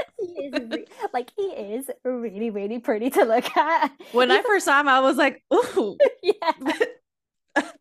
[0.18, 3.92] he is re- like he is really, really pretty to look at.
[4.12, 6.52] When I first saw him, I was like, ooh, yeah.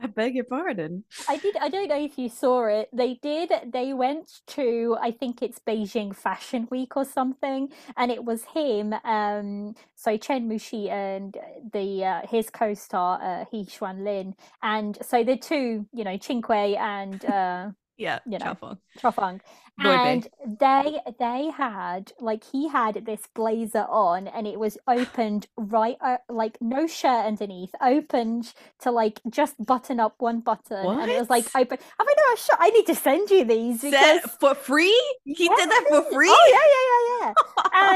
[0.00, 1.04] I beg your pardon.
[1.26, 1.56] I did.
[1.56, 2.88] I don't know if you saw it.
[2.92, 3.50] They did.
[3.72, 4.96] They went to.
[5.00, 8.94] I think it's Beijing Fashion Week or something, and it was him.
[9.04, 9.74] Um.
[9.96, 11.36] So Chen Muchi and
[11.72, 16.76] the uh, his co-star uh, He Xuan Lin, and so the two, you know, Qingque
[16.78, 18.44] and uh, Yeah, You know.
[18.44, 19.40] Chao Feng, Void Bay.
[19.84, 25.96] And they they had like he had this blazer on, and it was opened right,
[26.00, 31.16] uh, like no shirt underneath, opened to like just button up one button, and it
[31.16, 31.78] was like open.
[31.98, 35.00] I mean, no, sure, I need to send you these because Set for free?
[35.24, 36.28] He did that for free?
[36.30, 37.34] Oh yeah, yeah, yeah,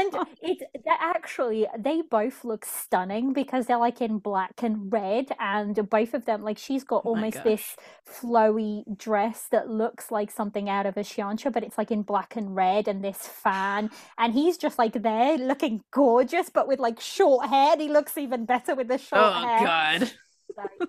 [0.01, 0.03] yeah.
[0.03, 5.27] and it they actually they both look stunning because they're like in black and red,
[5.39, 7.75] and both of them like she's got Oh almost this
[8.07, 12.35] flowy dress that looks like something out of a xianxia, but it's like in black
[12.35, 16.99] and red, and this fan, and he's just like there looking gorgeous, but with like
[16.99, 17.73] short hair.
[17.73, 20.11] And he looks even better with the short Oh hair god.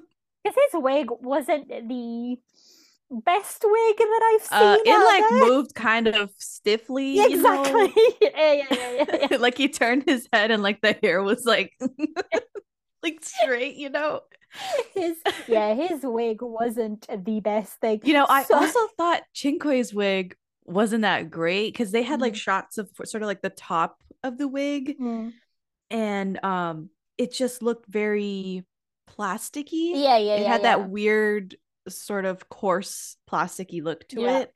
[0.44, 2.36] because his wig wasn't the
[3.10, 4.58] best wig that I've seen.
[4.58, 5.48] Uh, it like there.
[5.48, 7.12] moved kind of stiffly.
[7.16, 7.60] Yeah, you know?
[7.62, 8.02] exactly.
[8.20, 9.36] yeah, yeah, yeah, yeah, yeah.
[9.38, 11.72] like he turned his head and like the hair was like
[13.02, 14.20] like straight, you know.
[14.94, 15.16] his
[15.48, 20.36] yeah his wig wasn't the best thing You know, I So- also thought Chinque's wig
[20.64, 22.36] wasn't that great because they had like Mhm.
[22.36, 25.32] shots of sort of like the top of the wig Mm.
[25.90, 28.64] and um it just looked very
[29.10, 29.92] plasticky.
[29.94, 30.76] yeah yeah it yeah had yeah.
[30.76, 31.56] that weird
[31.88, 34.38] sort of coarse plasticky look to Yeah.
[34.40, 34.52] it.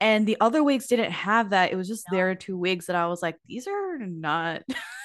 [0.00, 1.70] And the other wigs didn't have that.
[1.72, 2.16] It was just No.
[2.18, 4.62] there are two wigs that I was like, these are not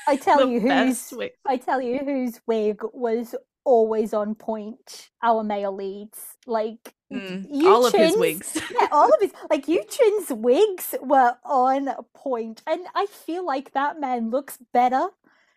[0.08, 1.38] i tell you best whose wigs.
[1.46, 3.34] i tell you whose wig was
[3.68, 8.58] always on point our male leads like Mm, all of his wigs.
[8.82, 13.98] yeah all of his like Yuqin's wigs were on point and i feel like that
[13.98, 15.08] man looks better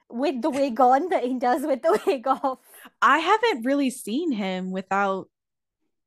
[0.09, 2.59] with the wig on than he does with the wig off
[3.03, 5.29] I haven't really seen him without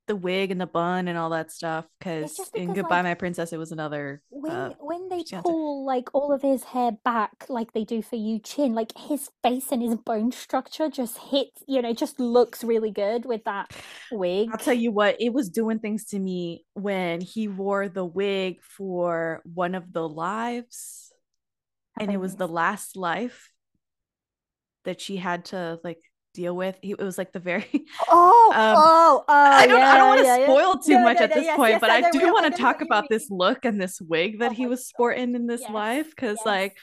[0.08, 3.54] the wig and the bun and all that stuff because in Goodbye like, My Princess
[3.54, 7.74] it was another when uh, when they pull like all of his hair back like
[7.74, 11.93] they do for Yuqin, like his face and his bone structure just hits, you know,
[11.93, 13.72] just looks really good with that
[14.12, 14.49] wig.
[14.51, 18.58] I'll tell you what, it was doing things to me when he wore the wig
[18.62, 21.14] for one of the lives,
[21.99, 23.49] and it was the last life
[24.84, 25.99] that she had to like
[26.34, 26.77] deal with.
[26.81, 27.65] He, it was like the very.
[28.09, 29.81] Oh, um, oh, oh, I don't.
[29.81, 30.45] I don't want to yeah, yeah, yeah.
[30.47, 32.53] spoil too No, much no, at no, this yes, point, yes, but I do want
[32.53, 35.61] to talk about this look and this wig that Oh he was sporting in this
[35.61, 36.75] Yes, life because like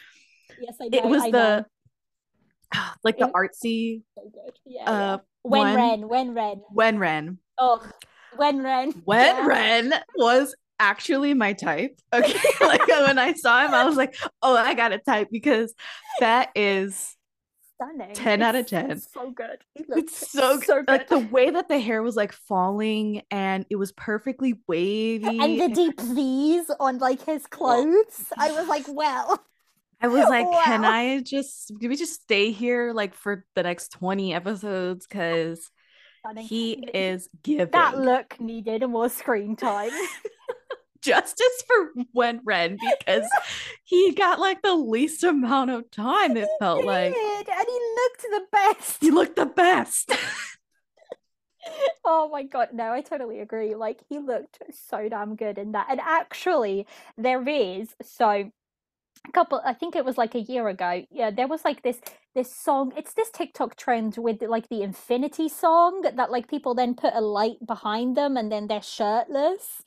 [0.61, 1.67] Yes, I it was I the
[2.75, 2.81] know.
[3.05, 4.31] like the artsy So.
[4.65, 5.17] Yeah, uh yeah.
[5.43, 6.61] When one- Ren, when Ren.
[6.73, 7.39] Wen Ren.
[7.59, 7.85] Oh,
[8.37, 9.03] when Ren.
[9.07, 9.47] Yeah.
[9.47, 11.99] Ren was actually my type.
[12.13, 12.39] Okay.
[12.61, 15.75] like when I saw him, I was like, oh, I got a type because
[16.21, 17.17] that is
[17.81, 18.15] Stunning.
[18.15, 19.01] 10 out of 10.
[19.01, 19.59] So good.
[19.75, 20.67] It's so good.
[20.67, 20.89] so good.
[20.89, 25.27] Like the way that the hair was like falling and it was perfectly wavy.
[25.27, 28.27] and the deep V's on like his clothes.
[28.37, 29.43] I was like, well,
[30.01, 33.93] I was like, can I just do we just stay here like for the next
[33.93, 35.07] 20 episodes?
[35.07, 35.71] Cause
[36.21, 36.45] stunning.
[36.47, 39.91] he is giving that look needed more screen time.
[41.03, 43.29] justice for Wen Ren because
[43.85, 47.15] he got like the least amount of time, it felt He like.
[47.15, 49.01] and he looked the best.
[49.01, 50.13] He looked the best.
[52.05, 53.75] Oh my god, no, I totally agree.
[53.75, 55.87] Like he looked so damn good in that.
[55.91, 56.87] And actually,
[57.17, 58.51] there is so
[59.29, 61.05] a couple I think it was like a year ago.
[61.11, 62.01] Yeah, there was like this
[62.35, 62.93] this song.
[62.97, 67.21] It's this TikTok trend with like the infinity song that like people then put a
[67.21, 69.83] light behind them and then they're shirtless.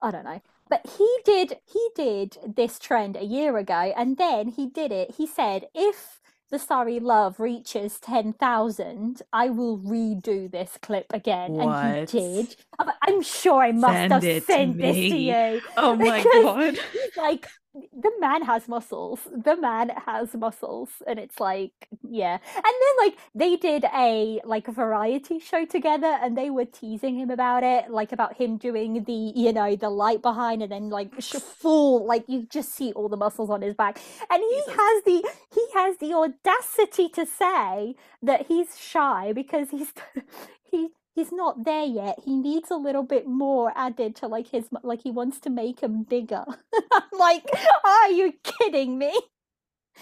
[0.00, 0.40] I don't know.
[0.72, 5.16] But he did he did this trend a year ago and then he did it.
[5.18, 11.60] He said if the Starry Love reaches 10,000, I will redo this clip again.
[11.60, 12.56] And he did.
[13.02, 15.60] I'm, sure I must Send have it to this to you.
[15.76, 16.78] Oh my god.
[17.18, 19.20] Like, the man has muscles.
[19.34, 22.34] The man has muscles, and it's like, yeah.
[22.56, 27.16] And then like they did a like a variety show together, and they were teasing
[27.18, 30.90] him about it, like about him doing the you know the light behind, and then
[30.90, 34.00] like full like you just see all the muscles on his back,
[34.30, 34.74] and he Jesus.
[34.76, 39.92] has the he has the audacity to say that he's shy because he's
[40.70, 42.18] he he's not there yet.
[42.24, 45.80] He needs a little bit more added to like his like he wants to make
[45.80, 46.44] him bigger.
[46.92, 47.44] I'm like,
[47.84, 49.12] are you kidding me?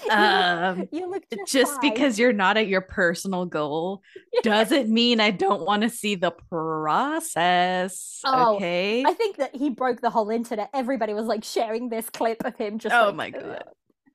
[0.08, 4.02] Um, you look, just, just because you're not at your personal goal
[4.42, 8.20] doesn't mean I don't want to see the process.
[8.24, 9.04] Oh, okay.
[9.04, 10.70] I think that he broke the whole internet.
[10.72, 12.94] Everybody was like sharing this clip of him just.
[12.94, 13.64] Oh like, my god!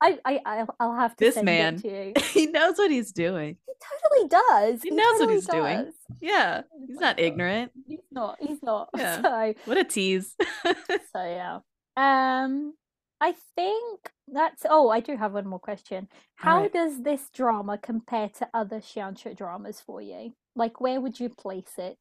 [0.00, 1.24] I, I I'll have to.
[1.24, 1.78] This man,
[2.32, 3.56] he knows what he's doing.
[3.66, 3.72] He
[4.02, 4.82] totally does.
[4.82, 5.54] He, he knows totally what he's does.
[5.54, 5.92] doing.
[6.20, 7.72] Yeah, he's not ignorant.
[7.86, 8.36] He's not.
[8.40, 8.88] He's not.
[8.96, 9.22] Yeah.
[9.22, 10.34] So what a tease.
[10.64, 10.74] so
[11.14, 11.60] yeah.
[11.96, 12.74] Um,
[13.20, 14.64] I think that's.
[14.68, 16.08] Oh, I do have one more question.
[16.34, 16.72] How right.
[16.72, 20.32] does this drama compare to other Xianxia dramas for you?
[20.54, 21.98] Like, where would you place it?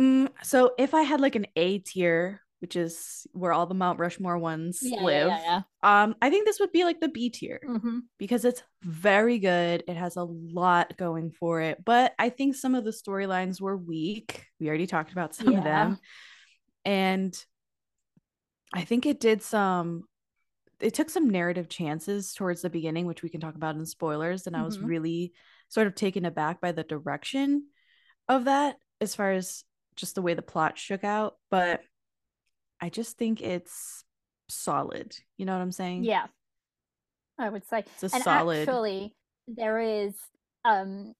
[0.00, 3.98] Mm, so if I had like an A tier which is where all the Mount
[3.98, 5.28] Rushmore ones yeah, live.
[5.28, 7.98] Yeah, yeah, um, I think this would be like the B tier mm-hmm.
[8.18, 9.84] because it's very good.
[9.86, 13.76] It has a lot going for it, but I think some of the storylines were
[13.76, 14.46] weak.
[14.58, 15.98] We already talked about some of them,
[16.84, 17.36] and
[18.72, 20.04] I think it did some.
[20.78, 24.46] It took some narrative chances towards the beginning, which we can talk about in spoilers,
[24.46, 24.62] and mm-hmm.
[24.62, 24.86] I was mm-hmm.
[24.86, 25.32] really
[25.68, 27.66] sort of taken aback by the direction
[28.28, 31.80] of that as far as just the way the plot shook out, but
[32.80, 34.04] I just think it's
[34.48, 35.16] solid.
[35.36, 36.04] You know what I'm saying?
[36.04, 36.26] Yeah.
[37.38, 37.84] I would say.
[38.00, 38.68] It's a and solid.
[38.68, 39.14] Actually,
[39.46, 40.14] there is
[40.64, 41.14] um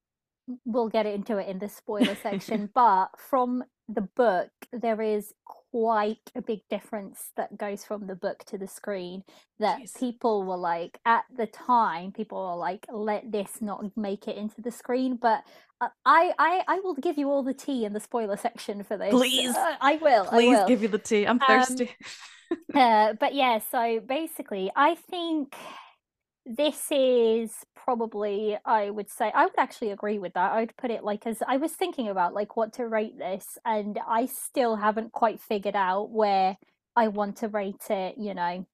[0.65, 5.33] we'll get into it in the spoiler section, but from the book there is
[5.77, 9.23] quite a big difference that goes from the book to the screen
[9.61, 9.99] that Jeez.
[9.99, 14.63] people were like at the time people were like let this not make it into
[14.63, 15.45] the screen but
[15.83, 18.97] uh, I, I I will give you all the tea in the spoiler section for
[18.97, 19.11] this.
[19.11, 20.25] Please, uh, I will.
[20.25, 20.69] Please I will.
[20.69, 21.27] give you the tea.
[21.27, 21.91] I'm thirsty.
[22.51, 25.55] Um, uh, but yeah, so basically, I think
[26.47, 30.53] this is probably I would say I would actually agree with that.
[30.53, 33.59] I would put it like as I was thinking about like what to rate this,
[33.65, 36.57] and I still haven't quite figured out where
[36.95, 38.17] I want to rate it.
[38.17, 38.67] You know,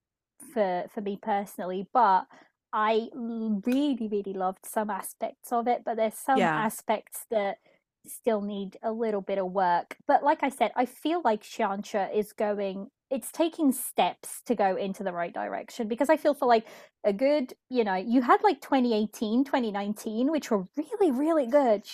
[0.53, 2.27] for for me personally, but
[2.73, 6.55] I really, really loved some aspects of it, but there's some yeah.
[6.55, 7.59] aspects that
[8.07, 9.97] still need a little bit of work.
[10.09, 14.75] But like I said, I feel like Xianxia is going it's taking steps to go
[14.75, 16.67] into the right direction because I feel for like
[17.05, 21.85] a good, you know, you had like 2018, 2019, which were really, really good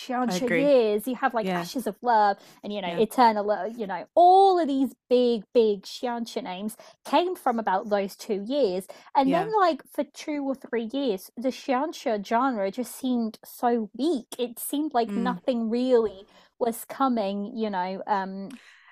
[0.61, 1.07] years.
[1.07, 1.59] You have like yeah.
[1.59, 2.99] Ashes of Love and, you know, yeah.
[2.99, 8.15] Eternal Love, you know, all of these big, big Xianxia names came from about those
[8.15, 8.85] two years.
[9.13, 9.43] And yeah.
[9.43, 14.27] then, like, for two or three years, the Xianxia genre just seemed so weak.
[14.37, 15.17] It seemed like mm.
[15.17, 16.25] nothing really
[16.59, 18.01] was coming, you know.
[18.07, 18.49] Um,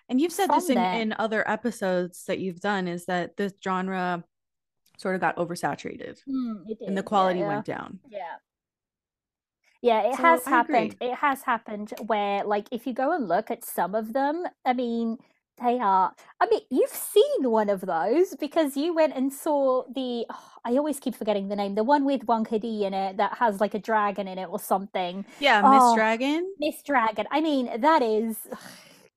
[0.10, 4.24] and you've said this in, in other episodes that you've done is that this genre
[4.98, 8.00] sort of got oversaturated mm, and the quality yeah, went down.
[8.10, 8.20] Yeah.
[9.82, 10.96] Yeah, it so has happened.
[11.00, 14.74] It has happened where, like, if you go and look at some of them, I
[14.74, 15.20] mean,
[15.64, 16.14] they are.
[16.40, 20.26] I mean, you've seen one of those because you went and saw the.
[20.30, 21.76] Oh, I always keep forgetting the name.
[21.76, 24.60] The one with Wang Hedi in it that has like a dragon in it or
[24.60, 25.26] something.
[25.40, 26.52] Yeah, Miss oh, Dragon.
[26.60, 27.26] Miss Dragon.
[27.32, 28.38] I mean, that is.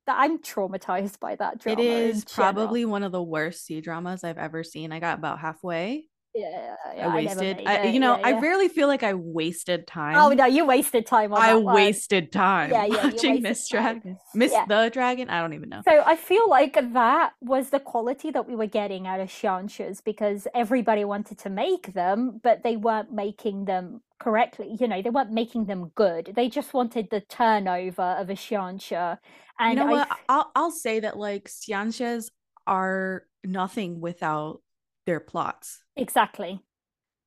[0.06, 1.80] I'm traumatized by that drama.
[1.80, 4.92] It is probably one of the worst C dramas I've ever seen.
[4.92, 6.06] I got about halfway.
[6.34, 7.62] Yeah, yeah I wasted.
[7.66, 8.36] I, you know, yeah, yeah.
[8.36, 10.16] I rarely feel like I wasted oh, time.
[10.16, 11.34] Oh no, you wasted time.
[11.34, 12.70] I wasted time.
[12.70, 15.28] Yeah, yeah, watching Miss Dragon, Miss the Dragon.
[15.28, 15.82] I don't even know.
[15.88, 20.04] So I feel like that was the quality that we were getting out of Xianxias
[20.04, 24.76] because everybody wanted to make them, but they weren't making them correctly.
[24.78, 26.32] You know, they weren't making them good.
[26.36, 29.18] They just wanted the turnover of a Xianxia.
[29.58, 30.08] And you know what?
[30.28, 32.30] I'll I'll say that like Xianxias
[32.66, 34.60] are nothing without
[35.06, 35.82] their plots.
[35.96, 36.60] Exactly.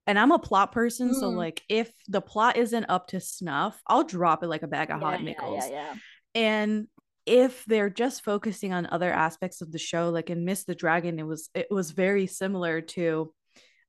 [0.06, 1.16] And I'm a plot person, mm.
[1.16, 4.92] so like if the plot isn't up to snuff, I'll drop it like a bag
[4.92, 5.64] of yeah, hot nickels.
[5.70, 5.96] Yeah, yeah,
[6.36, 6.88] and
[7.26, 11.20] if they're just focusing on other aspects of the show, like in Miss the Dragon,
[11.20, 13.34] it was it was very similar to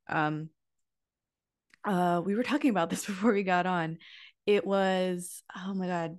[0.08, 0.50] um
[1.84, 3.98] uh we were talking about this before we got on.
[4.46, 6.18] It was oh my god.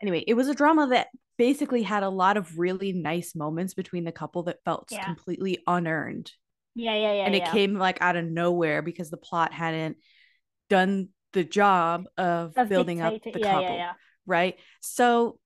[0.00, 4.04] Anyway, it was a drama that basically had a lot of really nice moments between
[4.04, 5.04] the couple that felt yeah.
[5.04, 6.30] completely unearned.
[6.74, 7.24] Yeah, yeah, yeah.
[7.24, 7.52] And it yeah.
[7.52, 9.96] came like out of nowhere because the plot hadn't
[10.68, 13.76] done the job of, of building up the yeah, couple.
[13.76, 13.92] Yeah,
[14.26, 14.56] right.
[14.80, 15.38] So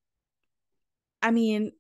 [1.23, 1.73] I mean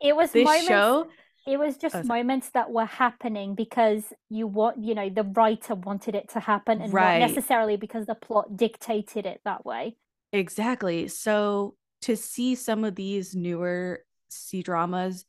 [0.00, 0.66] it was this moments...
[0.66, 1.06] show
[1.46, 5.74] it was just Oh, moments that were happening because you want you know the writer
[5.74, 7.00] wanted it to happen and Right.
[7.00, 9.96] not necessarily because the plot dictated it that way
[10.32, 11.08] Exactly.
[11.08, 15.24] So to see some of these newer C dramas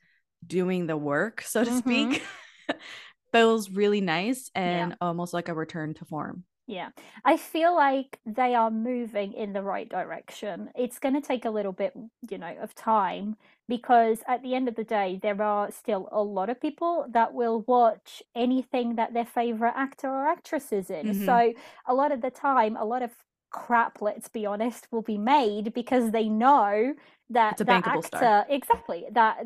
[0.45, 1.71] doing the work, so to Mhm.
[1.71, 2.23] speak,
[3.31, 4.89] feels really nice Yeah.
[4.89, 6.45] and almost like a return to form.
[6.65, 6.91] Yeah,
[7.25, 10.69] I feel like they are moving in the right direction.
[10.75, 11.93] It's going to take a little bit,
[12.29, 13.35] you know, of time
[13.67, 17.33] because at the end of the day, there are still a lot of people that
[17.33, 21.13] will watch anything that their favorite actor or actress is in.
[21.13, 21.13] Mhm.
[21.13, 21.53] So
[21.85, 23.11] a lot of the time, a lot of
[23.51, 26.95] crap, let's be honest, will be made because they know
[27.29, 28.45] that that actor, star.
[28.49, 29.45] exactly, that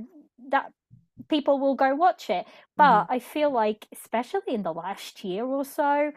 [0.49, 0.71] that
[1.29, 2.45] people will go watch it.
[2.77, 6.11] But I feel like, especially in the last year or so,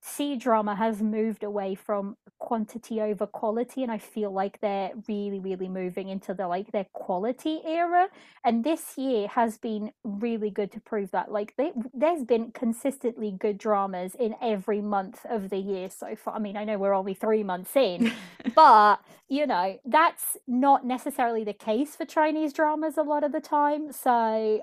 [0.00, 5.40] C drama has moved away from quantity over quality, and I feel like they're really,
[5.40, 8.08] really moving into the like their quality era.
[8.44, 11.32] And this year has been really good to prove that.
[11.32, 16.36] Like, they, there's been consistently good dramas in every month of the year so far.
[16.36, 18.12] I mean, I know we're only three months in,
[18.54, 23.40] but you know that's not necessarily the case for chinese dramas a lot of the
[23.40, 24.10] time so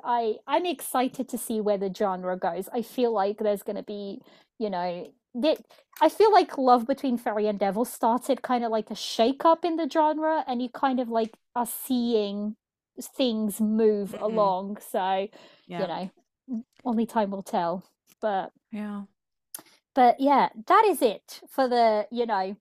[0.04, 3.84] i i'm excited to see where the genre goes i feel like there's going to
[3.84, 4.20] be
[4.60, 5.58] you know that
[6.02, 9.66] i feel like love between fairy and devil started kind of like a shake up
[9.66, 12.56] in the genre and you kind of like are seeing
[13.18, 14.22] things move Mhm.
[14.22, 15.28] along so
[15.68, 15.82] yeah.
[15.82, 17.84] you know only time will tell
[18.22, 19.04] but yeah.
[19.94, 22.56] but yeah that is it for the you know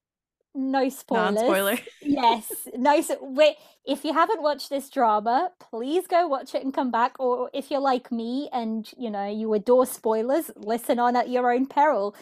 [0.54, 1.34] no spoilers.
[1.34, 1.78] Non-spoiler.
[2.02, 2.68] yes.
[2.76, 3.56] No so wait
[3.86, 7.70] if you haven't watched this drama please go watch it and come back or if
[7.70, 12.14] you're like me and you know you adore spoilers listen on at your own peril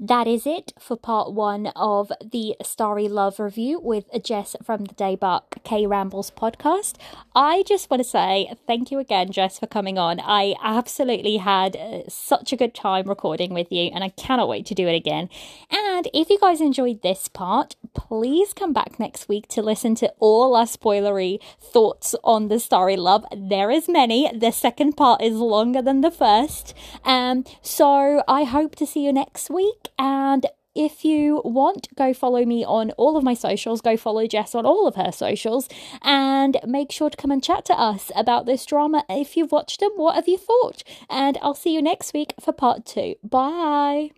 [0.00, 4.94] that is it for part one of the Starry Love review with Jess from the
[4.94, 6.94] Daebak K Rambles podcast.
[7.34, 10.18] I just want to say thank you again, Jess, for coming on.
[10.18, 14.64] I absolutely had uh, such a good time recording with you, and I cannot wait
[14.66, 15.28] to do it again.
[15.70, 20.10] And if you guys enjoyed this part, please come back next week to listen to
[20.18, 23.26] all our spoilery thoughts on the Starry Love.
[23.36, 24.30] There is many.
[24.34, 26.74] The second part is longer than the first.
[27.04, 29.89] Um, so I hope to see you next week.
[30.00, 33.82] And if you want, go follow me on all of my socials.
[33.82, 35.68] Go follow Jess on all of her socials.
[36.00, 39.04] And make sure to come and chat to us about this drama.
[39.10, 40.82] If you've watched them, what have you thought?
[41.10, 43.16] And I'll see you next week for part two.
[43.22, 44.12] Bye.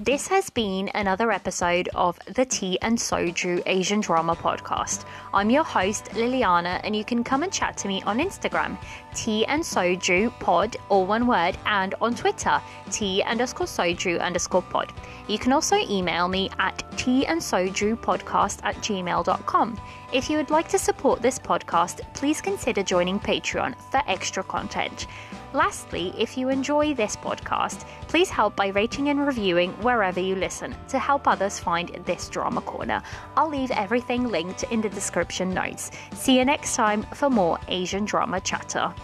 [0.00, 5.04] This has been another episode of the Tea and Soju Asian Drama Podcast.
[5.34, 8.78] I'm your host, Liliana, and you can come and chat to me on Instagram,
[9.12, 12.62] Tea and Soju Pod, all one word, and on Twitter,
[12.92, 14.92] Tea underscore Soju underscore pod.
[15.26, 19.80] You can also email me at tea and soju podcast at gmail.com.
[20.10, 25.06] If you would like to support this podcast, please consider joining Patreon for extra content.
[25.52, 30.74] Lastly, if you enjoy this podcast, please help by rating and reviewing wherever you listen
[30.88, 33.02] to help others find this drama corner.
[33.36, 35.90] I'll leave everything linked in the description notes.
[36.14, 38.94] See you next time for more Asian drama chatter.